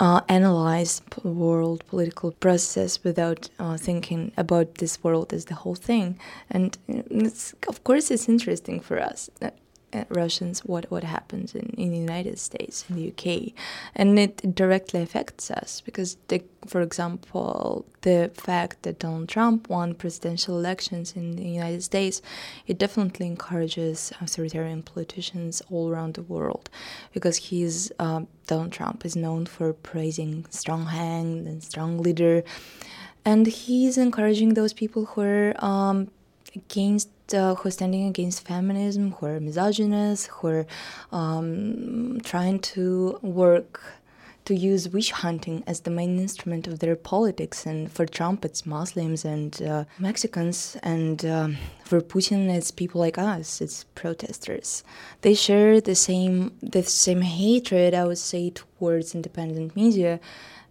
uh, 0.00 0.22
analyze 0.28 1.02
world 1.22 1.84
political 1.86 2.32
process 2.32 3.02
without 3.04 3.48
uh, 3.58 3.76
thinking 3.76 4.32
about 4.36 4.76
this 4.76 5.02
world 5.04 5.32
as 5.32 5.44
the 5.44 5.54
whole 5.54 5.76
thing. 5.76 6.18
And 6.50 6.76
of 7.68 7.84
course, 7.84 8.10
it's 8.10 8.28
interesting 8.28 8.80
for 8.80 8.98
us. 9.00 9.30
Uh, 9.92 10.02
Russians 10.08 10.64
what 10.64 10.90
what 10.90 11.04
happens 11.04 11.54
in, 11.54 11.72
in 11.78 11.90
the 11.92 11.96
United 11.96 12.40
States, 12.40 12.84
in 12.90 12.96
the 12.96 13.08
UK, 13.12 13.52
and 13.94 14.18
it 14.18 14.52
directly 14.52 15.00
affects 15.00 15.48
us 15.48 15.80
because, 15.80 16.16
the, 16.26 16.42
for 16.66 16.80
example, 16.80 17.86
the 18.00 18.32
fact 18.34 18.82
that 18.82 18.98
Donald 18.98 19.28
Trump 19.28 19.68
won 19.68 19.94
presidential 19.94 20.58
elections 20.58 21.12
in 21.14 21.36
the 21.36 21.44
United 21.44 21.84
States, 21.84 22.20
it 22.66 22.78
definitely 22.78 23.28
encourages 23.28 24.12
authoritarian 24.20 24.82
politicians 24.82 25.62
all 25.70 25.88
around 25.88 26.14
the 26.14 26.22
world, 26.22 26.68
because 27.14 27.36
he's 27.36 27.92
um, 28.00 28.26
Donald 28.48 28.72
Trump 28.72 29.04
is 29.06 29.14
known 29.14 29.46
for 29.46 29.72
praising 29.72 30.46
strong 30.50 30.86
hand 30.86 31.46
and 31.46 31.62
strong 31.62 31.98
leader, 31.98 32.42
and 33.24 33.46
he's 33.46 33.96
encouraging 33.96 34.54
those 34.54 34.72
people 34.72 35.04
who 35.06 35.20
are 35.20 35.64
um, 35.64 36.10
against 36.56 37.08
uh, 37.34 37.54
who 37.54 37.68
are 37.68 37.72
standing 37.72 38.06
against 38.06 38.46
feminism, 38.46 39.12
who 39.12 39.26
are 39.26 39.40
misogynists, 39.40 40.26
who 40.26 40.48
are 40.48 40.66
um, 41.12 42.20
trying 42.22 42.58
to 42.60 43.18
work 43.22 43.80
to 44.46 44.54
use 44.54 44.88
witch 44.88 45.10
hunting 45.10 45.62
as 45.66 45.80
the 45.80 45.90
main 45.90 46.18
instrument 46.18 46.66
of 46.68 46.78
their 46.78 46.96
politics. 46.96 47.66
And 47.66 47.90
for 47.90 48.06
Trump, 48.06 48.44
it's 48.44 48.64
Muslims 48.64 49.24
and 49.24 49.60
uh, 49.60 49.84
Mexicans, 49.98 50.76
and 50.82 51.24
um, 51.26 51.56
for 51.84 52.00
Putin, 52.00 52.48
it's 52.48 52.70
people 52.70 53.00
like 53.00 53.18
us. 53.18 53.60
It's 53.60 53.84
protesters. 53.94 54.84
They 55.22 55.34
share 55.34 55.80
the 55.80 55.96
same 55.96 56.52
the 56.62 56.82
same 56.84 57.20
hatred, 57.22 57.92
I 57.92 58.04
would 58.04 58.18
say, 58.18 58.50
towards 58.50 59.14
independent 59.14 59.76
media. 59.76 60.20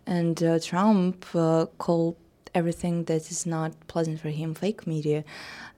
And 0.08 0.42
uh, 0.42 0.60
Trump 0.60 1.26
uh, 1.36 1.66
called 1.78 2.16
everything 2.56 3.04
that 3.04 3.30
is 3.30 3.46
not 3.46 3.72
pleasant 3.88 4.20
for 4.20 4.30
him 4.30 4.56
fake 4.56 4.88
media 4.88 5.24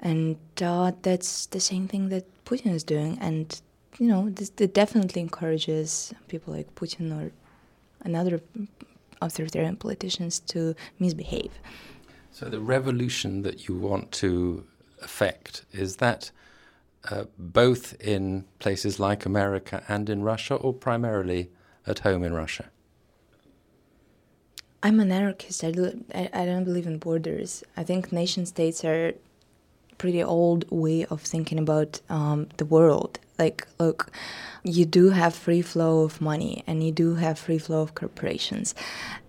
and 0.02 0.38
uh, 0.62 0.92
that's 1.02 1.48
the 1.48 1.60
same 1.60 1.88
thing 1.88 2.10
that 2.10 2.26
Putin 2.46 2.74
is 2.74 2.84
doing. 2.84 3.18
And 3.20 3.60
you 4.00 4.08
know, 4.08 4.30
this, 4.30 4.52
it 4.58 4.74
definitely 4.74 5.22
encourages 5.22 6.14
people 6.28 6.54
like 6.54 6.74
Putin 6.76 7.12
or 7.12 7.32
another 8.02 8.42
authoritarian 9.22 9.76
politicians 9.76 10.40
to 10.40 10.76
misbehave. 11.00 11.52
So 12.32 12.46
the 12.50 12.60
revolution 12.60 13.42
that 13.42 13.68
you 13.68 13.76
want 13.76 14.12
to 14.14 14.66
effect 15.02 15.66
is 15.72 15.98
that 15.98 16.32
uh, 17.10 17.26
both 17.38 18.00
in 18.00 18.46
places 18.60 19.00
like 19.00 19.26
America 19.26 19.84
and 19.88 20.10
in 20.10 20.24
Russia, 20.24 20.56
or 20.56 20.74
primarily 20.74 21.50
at 21.88 22.00
home 22.00 22.24
in 22.24 22.34
Russia? 22.34 22.66
I'm 24.84 25.00
an 25.00 25.12
anarchist. 25.12 25.64
I, 25.64 25.72
do, 25.72 26.04
I, 26.14 26.30
I 26.34 26.46
don't 26.46 26.64
believe 26.64 26.88
in 26.88 26.98
borders. 27.00 27.64
I 27.76 27.84
think 27.84 28.12
nation 28.12 28.46
states 28.46 28.86
are 28.86 29.14
pretty 29.98 30.24
old 30.24 30.70
way 30.70 31.06
of 31.06 31.22
thinking 31.22 31.58
about 31.58 32.02
um, 32.10 32.48
the 32.58 32.66
world. 32.66 33.20
Like, 33.40 33.68
look, 33.80 34.12
you 34.64 34.86
do 34.86 35.10
have 35.10 35.36
free 35.36 35.62
flow 35.62 36.02
of 36.02 36.22
money 36.22 36.64
and 36.68 36.84
you 36.84 36.92
do 36.92 37.16
have 37.16 37.38
free 37.38 37.58
flow 37.58 37.82
of 37.82 37.94
corporations, 37.94 38.74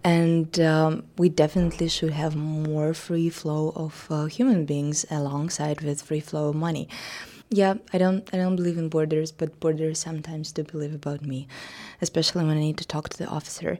and 0.02 0.58
um, 0.60 1.04
we 1.18 1.28
definitely 1.28 1.88
should 1.88 2.12
have 2.12 2.34
more 2.34 2.94
free 2.94 3.28
flow 3.28 3.72
of 3.76 4.06
uh, 4.10 4.24
human 4.24 4.64
beings 4.64 5.04
alongside 5.10 5.82
with 5.82 6.00
free 6.00 6.20
flow 6.20 6.48
of 6.48 6.56
money. 6.56 6.88
Yeah, 7.50 7.74
I 7.92 7.98
don't 7.98 8.28
I 8.32 8.38
don't 8.38 8.56
believe 8.56 8.78
in 8.78 8.88
borders, 8.88 9.30
but 9.30 9.60
borders 9.60 9.98
sometimes 9.98 10.52
do 10.52 10.64
believe 10.64 10.94
about 10.94 11.22
me, 11.22 11.46
especially 12.00 12.46
when 12.46 12.56
I 12.56 12.60
need 12.60 12.78
to 12.78 12.86
talk 12.86 13.10
to 13.10 13.18
the 13.18 13.26
officer. 13.26 13.78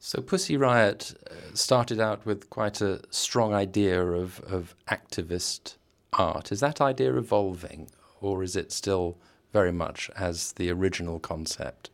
So 0.00 0.20
Pussy 0.22 0.56
Riot 0.56 1.14
uh, 1.28 1.34
started 1.54 2.00
out 2.00 2.24
with 2.24 2.48
quite 2.50 2.80
a 2.80 3.00
strong 3.10 3.52
idea 3.52 4.00
of, 4.04 4.40
of 4.40 4.74
activist 4.88 5.74
art. 6.12 6.52
Is 6.52 6.60
that 6.60 6.80
idea 6.80 7.14
evolving, 7.14 7.88
or 8.20 8.42
is 8.42 8.54
it 8.54 8.70
still 8.70 9.16
very 9.52 9.72
much 9.72 10.08
as 10.16 10.52
the 10.52 10.70
original 10.70 11.18
concept 11.18 11.90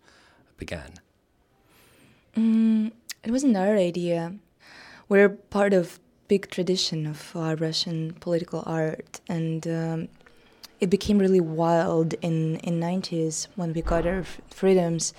began? 0.59 0.95
Mm, 2.37 2.93
it 3.23 3.31
wasn't 3.31 3.57
our 3.57 3.77
idea. 3.77 4.35
We're 5.09 5.31
part 5.31 5.73
of 5.73 5.99
big 6.29 6.51
tradition 6.51 7.07
of 7.07 7.33
uh, 7.35 7.57
Russian 7.59 8.14
political 8.21 8.62
art, 8.67 9.21
and 9.29 9.67
um, 9.67 10.09
it 10.79 10.90
became 10.90 11.19
really 11.19 11.40
wild 11.40 12.14
in 12.21 12.57
in 12.57 12.81
90s 12.81 13.47
when 13.57 13.73
we 13.73 13.83
got 13.83 14.07
our 14.07 14.25
freedoms 14.51 15.14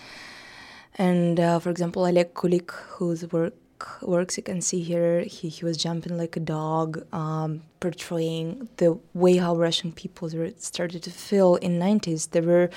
and 0.96 1.40
uh, 1.40 1.60
for 1.60 1.70
example, 1.70 2.06
Oleg 2.06 2.34
Kulik, 2.34 2.72
whose 2.72 3.30
work 3.32 3.54
works 4.02 4.38
you 4.38 4.44
can 4.44 4.62
see 4.62 4.82
here, 4.82 5.22
he, 5.22 5.50
he 5.50 5.66
was 5.66 5.76
jumping 5.78 6.18
like 6.18 6.38
a 6.38 6.40
dog, 6.40 7.06
um, 7.14 7.62
portraying 7.82 8.70
the 8.78 8.98
way 9.14 9.36
how 9.38 9.56
Russian 9.56 9.92
people 9.92 10.30
started 10.58 11.04
to 11.04 11.12
feel 11.12 11.56
in 11.58 11.78
90s. 11.78 12.32
They 12.32 12.42
were 12.42 12.70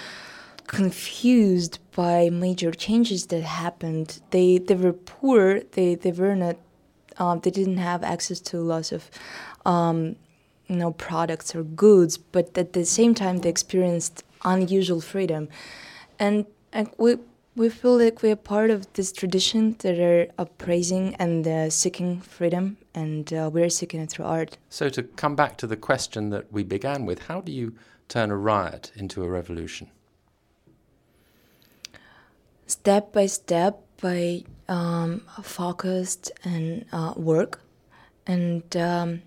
confused 0.67 1.79
by 1.95 2.29
major 2.31 2.73
changes 2.73 3.27
that 3.27 3.43
happened. 3.43 4.21
They 4.31 4.59
they 4.59 4.75
were 4.75 4.93
poor. 4.93 5.61
They 5.61 5.95
they 5.95 6.13
were 6.13 6.35
not. 6.35 6.57
Um, 7.19 7.41
they 7.41 7.51
didn't 7.51 7.79
have 7.79 8.03
access 8.03 8.41
to 8.41 8.59
lots 8.59 8.93
of. 8.93 9.11
Um, 9.65 10.17
you 10.69 10.77
know 10.77 10.93
products 10.93 11.55
or 11.55 11.63
goods 11.63 12.19
but 12.19 12.57
at 12.59 12.75
the 12.75 12.85
same 12.85 13.15
time 13.15 13.39
they 13.39 13.49
experienced 13.49 14.23
unusual 14.45 15.01
freedom 15.01 15.49
and, 16.19 16.45
and 16.75 16.91
we 16.99 17.17
we 17.59 17.69
feel 17.69 17.99
like 17.99 18.23
we 18.23 18.31
are 18.31 18.37
part 18.37 18.71
of 18.71 18.91
this 18.93 19.11
tradition 19.13 19.75
that 19.81 19.99
are 19.99 20.29
appraising 20.39 21.17
and 21.17 21.47
uh, 21.47 21.69
seeking 21.69 22.21
freedom, 22.21 22.77
and 22.95 23.33
uh, 23.33 23.51
we're 23.53 23.69
seeking 23.69 24.01
it 24.01 24.11
through 24.11 24.25
art. 24.25 24.57
So, 24.71 24.89
to 24.91 25.03
come 25.03 25.35
back 25.35 25.57
to 25.59 25.67
the 25.67 25.77
question 25.77 26.31
that 26.31 26.53
we 26.53 26.63
began 26.63 27.05
with, 27.05 27.23
how 27.23 27.41
do 27.41 27.51
you 27.51 27.75
turn 28.09 28.31
a 28.31 28.37
riot 28.37 28.93
into 28.95 29.25
a 29.25 29.29
revolution? 29.29 29.91
Step 32.67 33.13
by 33.13 33.27
step, 33.27 33.83
by 34.01 34.45
um, 34.69 35.23
focused 35.43 36.31
and 36.45 36.85
uh, 36.93 37.15
work, 37.17 37.61
and 38.25 38.77
um, 38.77 39.23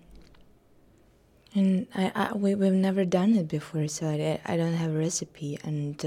and 1.54 1.86
I, 1.94 2.12
I, 2.14 2.32
we 2.34 2.54
we've 2.54 2.72
never 2.72 3.04
done 3.04 3.36
it 3.36 3.48
before, 3.48 3.88
so 3.88 4.08
I, 4.08 4.40
I 4.46 4.56
don't 4.56 4.72
have 4.74 4.90
a 4.94 4.98
recipe 4.98 5.58
and 5.62 6.02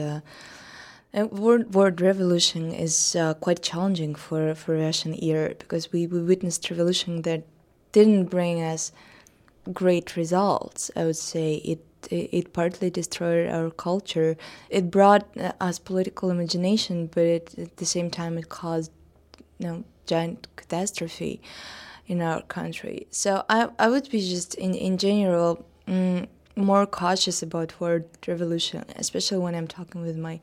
uh, 1.15 1.25
word, 1.27 1.73
word 1.73 2.01
revolution 2.01 2.71
is 2.71 3.15
uh, 3.15 3.33
quite 3.35 3.61
challenging 3.61 4.15
for, 4.15 4.53
for 4.55 4.75
Russian 4.75 5.15
ear 5.23 5.55
because 5.57 5.91
we, 5.91 6.07
we 6.07 6.21
witnessed 6.21 6.69
revolution 6.69 7.21
that 7.23 7.43
didn't 7.91 8.25
bring 8.25 8.61
us 8.61 8.91
great 9.71 10.15
results. 10.15 10.91
I 10.95 11.05
would 11.05 11.17
say 11.17 11.55
it 11.55 11.79
it, 12.11 12.29
it 12.31 12.53
partly 12.53 12.91
destroyed 12.91 13.49
our 13.49 13.71
culture. 13.71 14.37
It 14.69 14.91
brought 14.91 15.25
uh, 15.37 15.53
us 15.59 15.79
political 15.79 16.29
imagination, 16.29 17.07
but 17.07 17.23
it, 17.23 17.55
at 17.57 17.77
the 17.77 17.85
same 17.85 18.11
time 18.11 18.37
it 18.37 18.49
caused 18.49 18.91
you 19.57 19.67
know 19.67 19.83
giant 20.05 20.47
catastrophe 20.55 21.41
in 22.05 22.21
our 22.21 22.41
country. 22.43 23.07
So 23.09 23.43
I 23.49 23.69
I 23.79 23.87
would 23.89 24.09
be 24.09 24.19
just 24.19 24.55
in 24.55 24.73
in 24.73 24.97
general. 24.97 25.65
Mm, 25.87 26.27
more 26.57 26.85
cautious 26.85 27.43
about 27.43 27.77
word 27.81 28.05
revolution, 28.27 28.85
especially 28.95 29.39
when 29.39 29.53
I'm 29.55 29.67
talking 29.67 30.01
with 30.01 30.15
my 30.15 30.39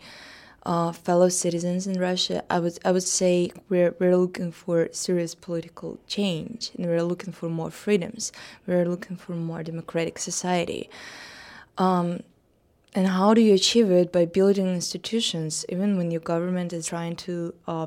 uh, 0.65 0.93
fellow 0.93 1.29
citizens 1.29 1.87
in 1.87 1.99
Russia, 1.99 2.45
I 2.49 2.61
would 2.61 2.79
I 2.85 2.93
would 2.93 3.03
say 3.03 3.51
we're 3.69 3.95
we're 3.99 4.17
looking 4.17 4.53
for 4.53 4.89
serious 4.93 5.35
political 5.35 5.99
change, 6.07 6.71
and 6.77 6.87
we're 6.87 7.03
looking 7.03 7.33
for 7.33 7.49
more 7.49 7.71
freedoms. 7.71 8.33
We're 8.67 8.89
looking 8.89 9.17
for 9.17 9.33
more 9.33 9.63
democratic 9.63 10.19
society. 10.19 10.89
Um, 11.79 12.21
and 12.95 13.07
how 13.09 13.33
do 13.35 13.41
you 13.41 13.55
achieve 13.55 13.91
it 13.91 14.13
by 14.13 14.27
building 14.27 14.69
institutions? 14.69 15.65
Even 15.69 15.97
when 15.97 16.11
your 16.11 16.21
government 16.21 16.73
is 16.75 16.87
trying 16.87 17.17
to, 17.17 17.55
uh, 17.67 17.87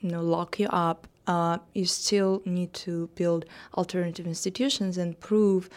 you 0.00 0.10
know, 0.10 0.22
lock 0.22 0.60
you 0.60 0.68
up, 0.68 1.08
uh, 1.26 1.58
you 1.74 1.84
still 1.84 2.40
need 2.44 2.72
to 2.72 3.10
build 3.16 3.46
alternative 3.76 4.26
institutions 4.28 4.96
and 4.96 5.18
prove 5.18 5.68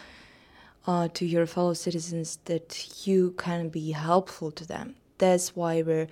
uh, 0.86 1.08
to 1.08 1.26
your 1.26 1.44
fellow 1.44 1.74
citizens 1.74 2.38
that 2.44 3.04
you 3.04 3.32
can 3.32 3.68
be 3.68 3.90
helpful 3.90 4.52
to 4.52 4.64
them 4.64 4.94
that's 5.18 5.54
why 5.54 5.82
we're 5.82 6.08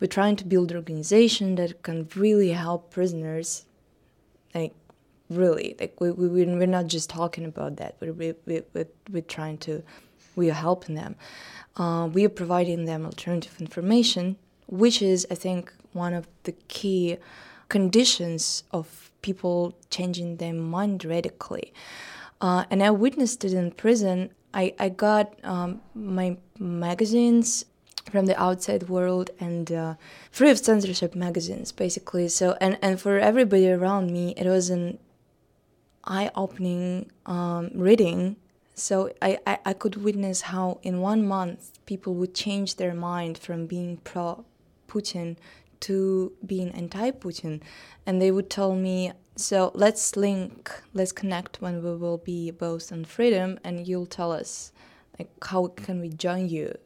we're 0.00 0.06
trying 0.06 0.36
to 0.36 0.44
build 0.46 0.70
an 0.70 0.78
organization 0.78 1.56
that 1.56 1.82
can 1.82 2.08
really 2.16 2.52
help 2.52 2.90
prisoners, 2.90 3.66
like 4.54 4.72
really, 5.28 5.76
like 5.78 6.00
we, 6.00 6.10
we 6.10 6.28
we're 6.28 6.66
not 6.66 6.86
just 6.86 7.10
talking 7.10 7.44
about 7.44 7.76
that, 7.76 7.96
but 8.00 8.16
we, 8.16 8.34
we, 8.46 8.62
we, 8.72 8.84
we're 9.10 9.22
trying 9.22 9.58
to, 9.58 9.82
we 10.36 10.50
are 10.50 10.54
helping 10.54 10.94
them. 10.94 11.16
Uh, 11.76 12.08
we 12.12 12.24
are 12.24 12.30
providing 12.30 12.86
them 12.86 13.04
alternative 13.04 13.60
information, 13.60 14.36
which 14.66 15.02
is, 15.02 15.26
I 15.30 15.34
think, 15.34 15.72
one 15.92 16.14
of 16.14 16.26
the 16.44 16.52
key 16.68 17.18
conditions 17.68 18.64
of 18.72 19.10
people 19.22 19.76
changing 19.90 20.36
their 20.36 20.54
mind 20.54 21.04
radically. 21.04 21.74
Uh, 22.40 22.64
and 22.70 22.82
I 22.82 22.90
witnessed 22.90 23.44
it 23.44 23.52
in 23.52 23.70
prison. 23.70 24.30
I, 24.54 24.74
I 24.78 24.88
got 24.88 25.34
um, 25.44 25.82
my 25.94 26.38
magazines 26.58 27.66
from 28.10 28.26
the 28.26 28.40
outside 28.40 28.88
world 28.88 29.30
and 29.38 29.70
uh, 29.72 29.94
free 30.30 30.50
of 30.50 30.58
censorship 30.58 31.14
magazines 31.14 31.72
basically. 31.72 32.28
So 32.28 32.56
and, 32.60 32.78
and 32.82 33.00
for 33.00 33.18
everybody 33.18 33.70
around 33.70 34.10
me 34.12 34.34
it 34.36 34.46
was 34.46 34.70
an 34.70 34.98
eye-opening 36.04 37.10
um, 37.26 37.70
reading. 37.74 38.36
So 38.74 39.12
I, 39.20 39.38
I, 39.46 39.58
I 39.66 39.72
could 39.74 39.96
witness 39.96 40.40
how 40.42 40.78
in 40.82 41.00
one 41.00 41.26
month 41.26 41.78
people 41.84 42.14
would 42.14 42.34
change 42.34 42.76
their 42.76 42.94
mind 42.94 43.36
from 43.36 43.66
being 43.66 43.98
pro 43.98 44.44
putin 44.88 45.36
to 45.80 46.32
being 46.44 46.70
anti-putin. 46.70 47.60
And 48.06 48.20
they 48.20 48.30
would 48.30 48.50
tell 48.50 48.74
me 48.74 49.12
so 49.36 49.70
let's 49.74 50.16
link 50.16 50.70
let's 50.92 51.12
connect 51.12 51.62
when 51.62 51.82
we 51.82 51.96
will 51.96 52.18
be 52.18 52.50
both 52.50 52.92
on 52.92 53.04
freedom 53.04 53.58
and 53.64 53.86
you'll 53.86 54.04
tell 54.04 54.32
us 54.32 54.70
like 55.18 55.30
how 55.42 55.68
can 55.68 55.98
we 56.00 56.10
join 56.10 56.46
you 56.48 56.76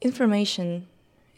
information 0.00 0.86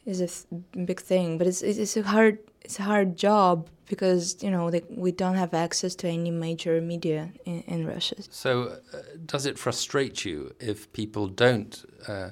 is 0.06 0.20
a 0.20 0.26
th- 0.26 0.86
big 0.86 1.00
thing, 1.00 1.38
but 1.38 1.46
it's, 1.46 1.62
it's 1.62 1.96
a 1.96 2.02
hard 2.02 2.38
it's 2.62 2.78
a 2.78 2.82
hard 2.82 3.16
job 3.16 3.68
because 3.86 4.42
you 4.42 4.50
know 4.50 4.70
they, 4.70 4.82
we 4.90 5.12
don't 5.12 5.36
have 5.36 5.54
access 5.54 5.94
to 5.96 6.08
any 6.08 6.30
major 6.30 6.80
media 6.80 7.30
in, 7.44 7.62
in 7.62 7.86
Russia. 7.86 8.16
So, 8.30 8.78
uh, 8.92 8.98
does 9.26 9.46
it 9.46 9.58
frustrate 9.58 10.24
you 10.24 10.54
if 10.60 10.92
people 10.92 11.26
don't 11.26 11.84
uh, 12.06 12.30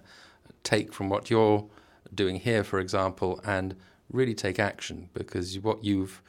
take 0.65 0.93
from 0.93 1.09
what 1.09 1.31
you're 1.31 1.65
doing 2.15 2.37
here, 2.37 2.65
for 2.65 2.79
example, 2.79 3.41
and 3.45 3.75
really 4.11 4.35
take 4.35 4.59
action? 4.59 5.09
Because 5.15 5.59
what 5.61 5.85
you've 5.85 6.23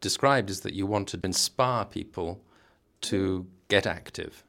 described 0.00 0.50
is 0.50 0.60
that 0.60 0.74
you 0.74 0.86
want 0.86 1.08
to 1.08 1.20
inspire 1.22 1.84
people 1.84 2.40
to 3.02 3.46
get 3.68 3.86
active. 3.86 4.44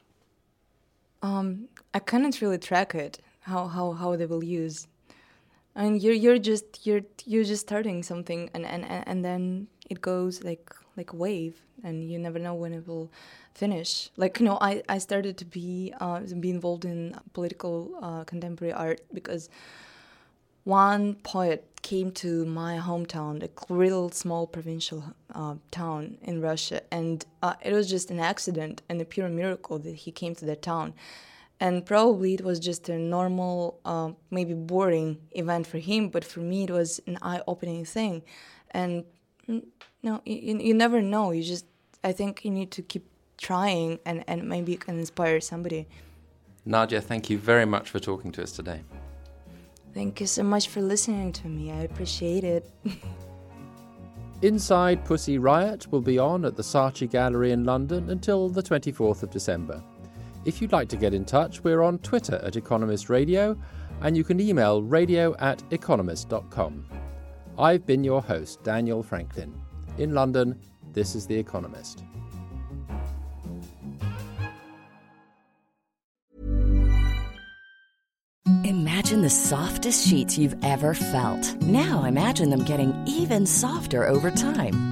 Um, 1.22 1.68
I 1.94 2.00
cannot 2.00 2.40
really 2.40 2.58
track 2.58 2.94
it 2.94 3.20
how 3.42 3.66
how 3.66 3.92
how 3.92 4.16
they 4.16 4.26
will 4.26 4.44
use. 4.44 4.86
And 5.74 6.02
you're 6.02 6.14
you're 6.14 6.38
just 6.38 6.86
you're 6.86 7.02
you're 7.24 7.44
just 7.44 7.62
starting 7.62 8.02
something 8.02 8.50
and 8.54 8.66
and 8.66 8.84
and 8.84 9.24
then 9.24 9.68
it 9.88 10.00
goes 10.00 10.44
like 10.44 10.74
like 10.96 11.12
a 11.12 11.16
wave 11.16 11.62
and 11.82 12.10
you 12.10 12.18
never 12.18 12.38
know 12.38 12.54
when 12.54 12.72
it 12.72 12.86
will 12.86 13.10
finish. 13.54 14.10
Like 14.16 14.40
you 14.40 14.46
know 14.46 14.58
i 14.60 14.82
i 14.88 14.98
started 14.98 15.36
to 15.38 15.44
be 15.44 15.92
uh 16.00 16.20
be 16.40 16.50
involved 16.50 16.84
in 16.84 17.16
political 17.32 17.98
uh, 18.02 18.24
contemporary 18.24 18.72
art 18.72 19.00
because 19.12 19.48
one 20.64 21.14
poet 21.16 21.68
came 21.82 22.12
to 22.12 22.44
my 22.46 22.78
hometown, 22.78 23.42
a 23.42 23.72
little 23.72 24.12
small 24.12 24.46
provincial 24.46 25.02
uh, 25.34 25.56
town 25.72 26.18
in 26.22 26.40
Russia, 26.40 26.82
and 26.92 27.26
uh, 27.42 27.54
it 27.60 27.72
was 27.72 27.90
just 27.90 28.12
an 28.12 28.20
accident 28.20 28.82
and 28.88 29.00
a 29.00 29.04
pure 29.04 29.28
miracle 29.28 29.80
that 29.80 29.96
he 29.96 30.12
came 30.12 30.36
to 30.36 30.44
that 30.44 30.62
town 30.62 30.94
and 31.62 31.86
probably 31.86 32.34
it 32.34 32.40
was 32.40 32.58
just 32.58 32.88
a 32.88 32.98
normal 32.98 33.78
uh, 33.84 34.10
maybe 34.32 34.52
boring 34.52 35.18
event 35.30 35.64
for 35.64 35.78
him 35.78 36.08
but 36.08 36.24
for 36.24 36.40
me 36.40 36.64
it 36.64 36.70
was 36.70 37.00
an 37.06 37.16
eye-opening 37.22 37.84
thing. 37.84 38.22
And 38.72 39.04
mm, 39.48 39.64
no 40.02 40.20
you, 40.26 40.58
you 40.58 40.74
never 40.74 41.00
know. 41.00 41.30
You 41.30 41.42
just 41.54 41.66
i 42.02 42.10
think 42.18 42.44
you 42.44 42.50
need 42.50 42.70
to 42.72 42.82
keep 42.82 43.04
trying 43.48 44.00
and, 44.04 44.24
and 44.26 44.48
maybe 44.48 44.72
you 44.72 44.78
can 44.86 44.98
inspire 44.98 45.40
somebody. 45.40 45.86
Nadia 46.66 47.00
thank 47.00 47.30
you 47.30 47.38
very 47.38 47.66
much 47.74 47.86
for 47.90 48.00
talking 48.00 48.32
to 48.32 48.42
us 48.42 48.50
today. 48.50 48.80
Thank 49.94 50.20
you 50.20 50.26
so 50.26 50.42
much 50.42 50.66
for 50.68 50.80
listening 50.80 51.32
to 51.40 51.46
me. 51.46 51.70
I 51.70 51.82
appreciate 51.90 52.44
it. 52.44 52.64
Inside 54.42 55.04
Pussy 55.04 55.38
Riot 55.38 55.86
will 55.92 56.00
be 56.00 56.18
on 56.18 56.44
at 56.44 56.56
the 56.56 56.62
Saatchi 56.64 57.08
Gallery 57.08 57.52
in 57.52 57.62
London 57.62 58.10
until 58.10 58.48
the 58.48 58.62
24th 58.62 59.22
of 59.22 59.30
December. 59.30 59.80
If 60.44 60.60
you'd 60.60 60.72
like 60.72 60.88
to 60.88 60.96
get 60.96 61.14
in 61.14 61.24
touch, 61.24 61.62
we're 61.62 61.82
on 61.82 61.98
Twitter 61.98 62.40
at 62.42 62.56
Economist 62.56 63.08
Radio, 63.08 63.56
and 64.00 64.16
you 64.16 64.24
can 64.24 64.40
email 64.40 64.82
radio 64.82 65.36
at 65.36 65.62
economist.com. 65.70 66.84
I've 67.58 67.86
been 67.86 68.02
your 68.02 68.22
host, 68.22 68.62
Daniel 68.64 69.02
Franklin. 69.02 69.54
In 69.98 70.14
London, 70.14 70.58
this 70.92 71.14
is 71.14 71.26
The 71.26 71.36
Economist. 71.36 72.02
Imagine 78.64 79.22
the 79.22 79.30
softest 79.30 80.08
sheets 80.08 80.38
you've 80.38 80.56
ever 80.64 80.94
felt. 80.94 81.60
Now 81.62 82.04
imagine 82.04 82.50
them 82.50 82.64
getting 82.64 82.94
even 83.06 83.46
softer 83.46 84.06
over 84.06 84.30
time. 84.30 84.91